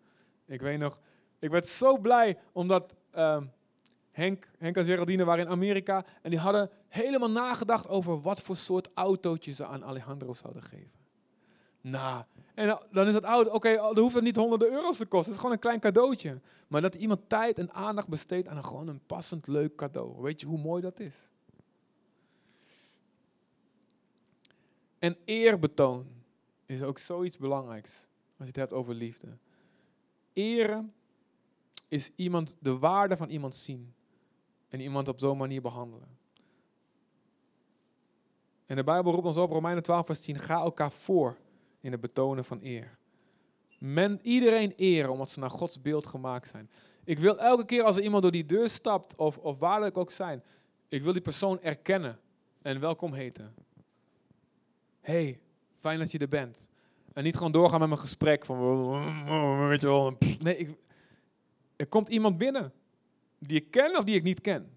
[0.46, 0.98] ik weet nog,
[1.38, 3.44] ik werd zo blij omdat ehm,
[4.10, 8.56] Henk, Henk en Geraldine waren in Amerika en die hadden helemaal nagedacht over wat voor
[8.56, 10.98] soort autootje ze aan Alejandro zouden geven.
[11.80, 15.32] Nou, en dan- is dat auto, oké, dan hoeft het niet honderden euro's te kosten,
[15.32, 16.40] het is gewoon een klein cadeautje.
[16.68, 20.22] Maar dat iemand tijd en aandacht besteedt aan een, gewoon een passend leuk cadeau.
[20.22, 21.14] Weet je hoe mooi dat is?
[25.00, 26.06] En eerbetoon
[26.66, 27.92] is ook zoiets belangrijks
[28.36, 29.28] als je het hebt over liefde.
[30.32, 30.94] Eren
[31.88, 33.94] is iemand de waarde van iemand zien
[34.68, 36.18] en iemand op zo'n manier behandelen.
[38.66, 41.36] En de Bijbel roept ons op, Romeinen 12, vers 10, ga elkaar voor
[41.80, 42.98] in het betonen van eer.
[43.78, 46.70] Men, iedereen eren omdat ze naar Gods beeld gemaakt zijn.
[47.04, 50.10] Ik wil elke keer als er iemand door die deur stapt, of, of waar ook
[50.10, 50.42] zijn,
[50.88, 52.20] ik wil die persoon erkennen
[52.62, 53.54] en welkom heten.
[55.10, 55.40] Hey,
[55.78, 56.68] fijn dat je er bent.
[57.12, 60.16] En niet gewoon doorgaan met mijn gesprek van, weet je wel.
[60.38, 60.78] Nee, ik,
[61.76, 62.72] er komt iemand binnen
[63.38, 64.70] die ik ken of die ik niet ken.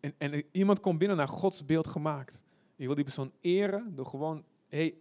[0.00, 2.42] En, en iemand komt binnen naar Gods beeld gemaakt.
[2.76, 4.94] Ik wil die persoon eren door gewoon, hey,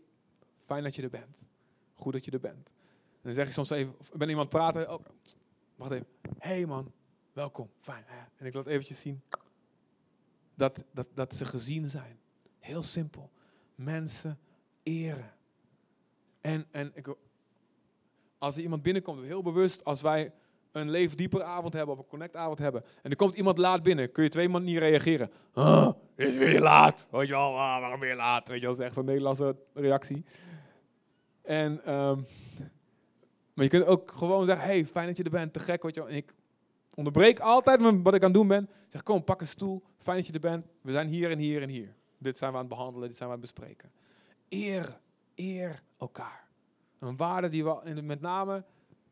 [0.59, 1.47] fijn dat je er bent.
[1.93, 2.73] Goed dat je er bent.
[3.11, 5.05] En dan zeg ik soms even, ben iemand praten, oh,
[5.75, 6.07] wacht even.
[6.37, 6.91] hey man,
[7.33, 8.05] welkom, fijn.
[8.37, 9.21] En ik laat eventjes zien
[10.55, 12.19] dat, dat, dat ze gezien zijn.
[12.59, 13.31] Heel simpel.
[13.75, 14.39] Mensen
[14.83, 15.33] eren.
[16.41, 17.15] En, en ik,
[18.37, 20.33] als er iemand binnenkomt, heel bewust, als wij
[20.71, 24.11] een leven dieper avond hebben of een connectavond hebben, en er komt iemand laat binnen,
[24.11, 25.31] kun je twee manieren reageren.
[25.53, 27.07] Huh, is weer laat.
[27.11, 28.47] Weet je wel, ah, waarom weer laat?
[28.47, 30.25] Weet je wel, dat is echt een Nederlandse reactie.
[31.41, 32.19] En, ehm,
[33.53, 35.95] maar je kunt ook gewoon zeggen, hey, fijn dat je er bent, te gek, weet
[35.95, 36.09] je wel.
[36.09, 36.33] En ik
[36.93, 38.69] onderbreek altijd wat ik aan het doen ben.
[38.87, 40.65] Zeg, kom, pak een stoel, fijn dat je er bent.
[40.81, 41.95] We zijn hier en hier en hier.
[42.17, 43.91] Dit zijn we aan het behandelen, dit zijn we aan het bespreken.
[44.49, 44.99] Eer,
[45.35, 46.47] eer elkaar.
[46.99, 48.65] Een waarde die we met name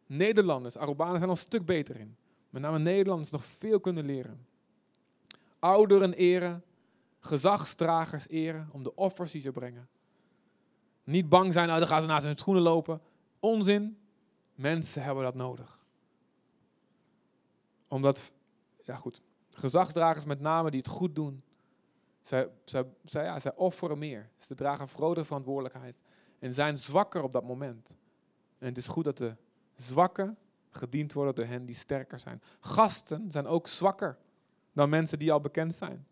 [0.06, 2.16] Nederlanders, Arubanen zijn al een stuk beter in.
[2.50, 4.48] Met name Nederlanders nog veel kunnen leren.
[5.60, 6.64] Ouderen eren,
[7.20, 9.90] gezagsdragers eren om de offers die ze brengen.
[11.04, 13.02] Niet bang zijn, nou, dan gaan ze naast hun schoenen lopen.
[13.40, 13.98] Onzin.
[14.56, 15.80] Mensen hebben dat nodig.
[17.88, 18.32] Omdat,
[18.84, 21.44] ja goed, gezagsdragers met name die het goed doen,
[22.24, 24.30] zij, zij, zij, ja, zij offeren meer.
[24.38, 25.96] Ze dragen grotere verantwoordelijkheid
[26.40, 27.98] en zijn zwakker op dat moment.
[28.58, 29.36] En het is goed dat de
[29.76, 30.38] zwakken
[30.70, 32.42] gediend worden door hen die sterker zijn.
[32.60, 34.18] Gasten zijn ook zwakker
[34.74, 36.08] dan mensen die al bekend zijn.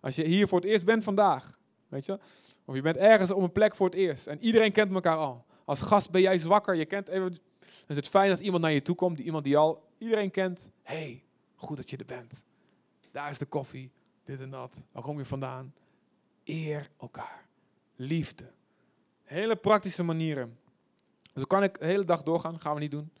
[0.00, 1.58] Als je hier voor het eerst bent vandaag,
[1.88, 2.18] weet je,
[2.64, 5.44] of je bent ergens op een plek voor het eerst en iedereen kent elkaar al.
[5.64, 7.38] Als gast ben jij zwakker, je kent even,
[7.86, 10.70] is het fijn als iemand naar je toe komt, die iemand die al iedereen kent.
[10.82, 11.24] hey,
[11.54, 12.42] goed dat je er bent.
[13.10, 13.90] Daar is de koffie,
[14.30, 14.84] dit en dat.
[14.92, 15.74] Waar kom je vandaan?
[16.44, 17.48] Eer elkaar.
[17.96, 18.52] Liefde.
[19.22, 20.58] Hele praktische manieren.
[21.32, 23.12] Dus kan ik de hele dag doorgaan, gaan we niet doen.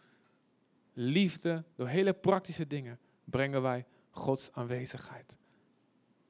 [0.92, 5.36] Liefde, door hele praktische dingen brengen wij Gods aanwezigheid.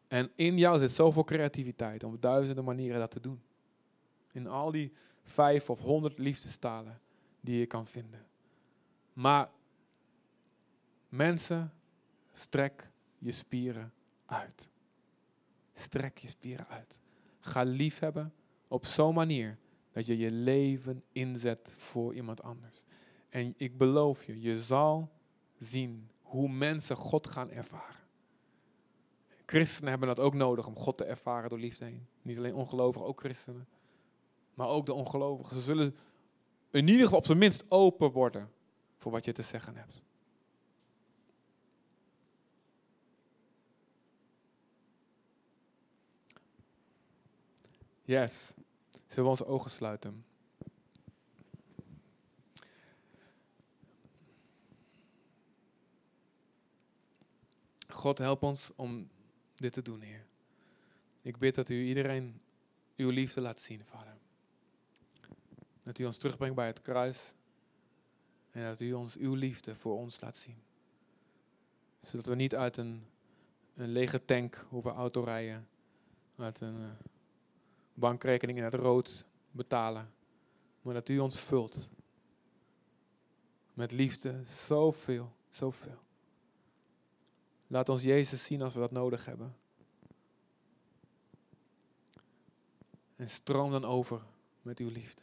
[0.08, 3.42] En in jou zit zoveel creativiteit om duizenden manieren dat te doen.
[4.32, 7.00] In al die vijf of honderd liefdestalen
[7.40, 8.26] die je kan vinden.
[9.12, 9.50] Maar
[11.08, 11.72] mensen,
[12.32, 13.92] strek je spieren
[14.26, 14.69] uit.
[15.80, 17.00] Strek je spieren uit.
[17.40, 18.32] Ga lief hebben
[18.68, 19.58] op zo'n manier
[19.92, 22.82] dat je je leven inzet voor iemand anders.
[23.28, 25.10] En ik beloof je, je zal
[25.58, 27.98] zien hoe mensen God gaan ervaren.
[29.46, 32.06] Christenen hebben dat ook nodig om God te ervaren door liefde heen.
[32.22, 33.68] Niet alleen ongelovigen, ook christenen.
[34.54, 35.54] Maar ook de ongelovigen.
[35.54, 35.96] Ze zullen
[36.70, 38.50] in ieder geval op zijn minst open worden
[38.96, 40.02] voor wat je te zeggen hebt.
[48.10, 48.52] Yes.
[49.06, 50.24] Zullen we onze ogen sluiten?
[57.88, 59.10] God, help ons om
[59.54, 60.26] dit te doen, Heer.
[61.22, 62.40] Ik bid dat u iedereen
[62.96, 64.16] uw liefde laat zien, Vader.
[65.82, 67.34] Dat u ons terugbrengt bij het kruis.
[68.50, 70.62] En dat u ons uw liefde voor ons laat zien.
[72.00, 73.06] Zodat we niet uit een,
[73.74, 75.68] een lege tank hoeven autorijden.
[76.36, 76.90] Uit een uh,
[77.94, 80.12] bankrekening in het rood betalen.
[80.82, 81.90] Maar dat u ons vult.
[83.72, 85.98] Met liefde, zoveel, zoveel.
[87.66, 89.56] Laat ons Jezus zien als we dat nodig hebben.
[93.16, 94.22] En stroom dan over
[94.62, 95.22] met uw liefde.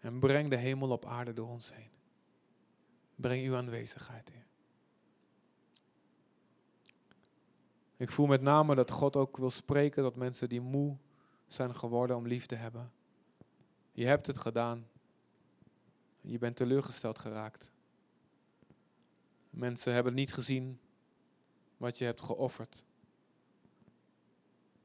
[0.00, 1.90] En breng de hemel op aarde door ons heen.
[3.14, 4.46] Breng uw aanwezigheid, Heer.
[7.96, 10.96] Ik voel met name dat God ook wil spreken tot mensen die moe
[11.52, 12.92] zijn geworden om lief te hebben.
[13.92, 14.88] Je hebt het gedaan.
[16.20, 17.72] Je bent teleurgesteld geraakt.
[19.50, 20.80] Mensen hebben niet gezien
[21.76, 22.84] wat je hebt geofferd.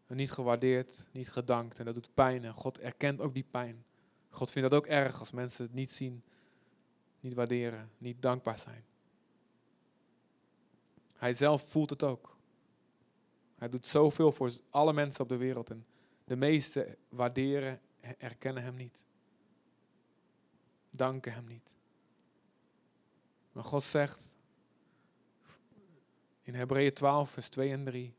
[0.08, 1.80] En niet gewaardeerd, niet gedankt.
[1.80, 2.44] En dat doet pijn.
[2.44, 3.86] En God erkent ook die pijn.
[4.30, 6.24] God vindt dat ook erg als mensen het niet zien,
[7.20, 8.86] niet waarderen, niet dankbaar zijn.
[11.14, 12.38] Hij zelf voelt het ook.
[13.56, 15.70] Hij doet zoveel voor alle mensen op de wereld.
[15.70, 15.86] En
[16.28, 17.82] de meesten waarderen,
[18.18, 19.06] erkennen hem niet.
[20.90, 21.76] Danken hem niet.
[23.52, 24.36] Maar God zegt,
[26.42, 28.16] in Hebreeën 12, vers 2 en 3.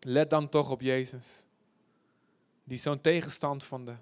[0.00, 1.46] Let dan toch op Jezus,
[2.64, 3.96] die zo'n tegenstand van de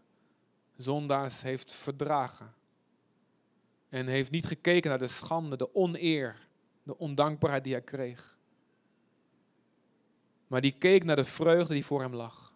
[0.76, 2.54] zondaars heeft verdragen.
[3.88, 6.48] En heeft niet gekeken naar de schande, de oneer,
[6.82, 8.33] de ondankbaarheid die hij kreeg.
[10.54, 12.54] Maar die keek naar de vreugde die voor hem lag.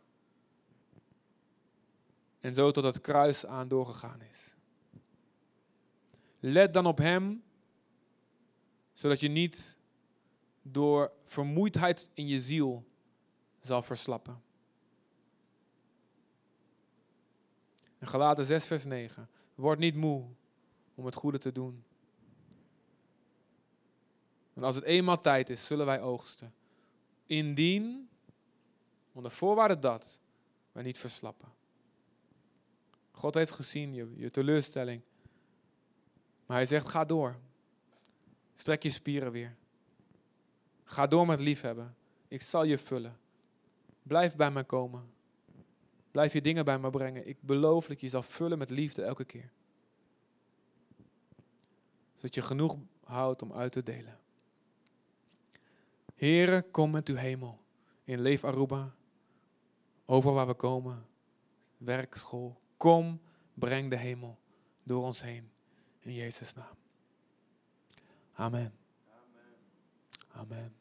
[2.40, 4.54] En zo tot het kruis aan doorgegaan is.
[6.40, 7.42] Let dan op hem
[8.92, 9.76] zodat je niet
[10.62, 12.86] door vermoeidheid in je ziel
[13.60, 14.42] zal verslappen.
[17.98, 19.28] En Galaten 6, vers 9.
[19.54, 20.26] Word niet moe
[20.94, 21.84] om het goede te doen.
[24.52, 26.56] Want als het eenmaal tijd is, zullen wij oogsten.
[27.28, 28.08] Indien,
[29.12, 30.20] onder voorwaarde dat,
[30.72, 31.48] wij niet verslappen.
[33.10, 35.02] God heeft gezien je, je teleurstelling.
[36.46, 37.36] Maar hij zegt, ga door.
[38.54, 39.56] Strek je spieren weer.
[40.84, 41.96] Ga door met liefhebben.
[42.28, 43.18] Ik zal je vullen.
[44.02, 45.12] Blijf bij mij komen.
[46.10, 47.28] Blijf je dingen bij me brengen.
[47.28, 49.50] Ik beloof dat je zal vullen met liefde elke keer.
[52.14, 54.18] Zodat je genoeg houdt om uit te delen.
[56.18, 57.60] Heren, kom met uw hemel.
[58.04, 58.94] In Leef Aruba.
[60.04, 61.06] Over waar we komen.
[61.76, 62.60] Werk, school.
[62.76, 63.20] Kom,
[63.54, 64.38] breng de hemel
[64.82, 65.50] door ons heen.
[66.00, 66.76] In Jezus' naam.
[68.32, 68.72] Amen.
[70.32, 70.74] Amen.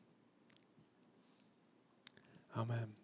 [2.49, 2.95] Amen.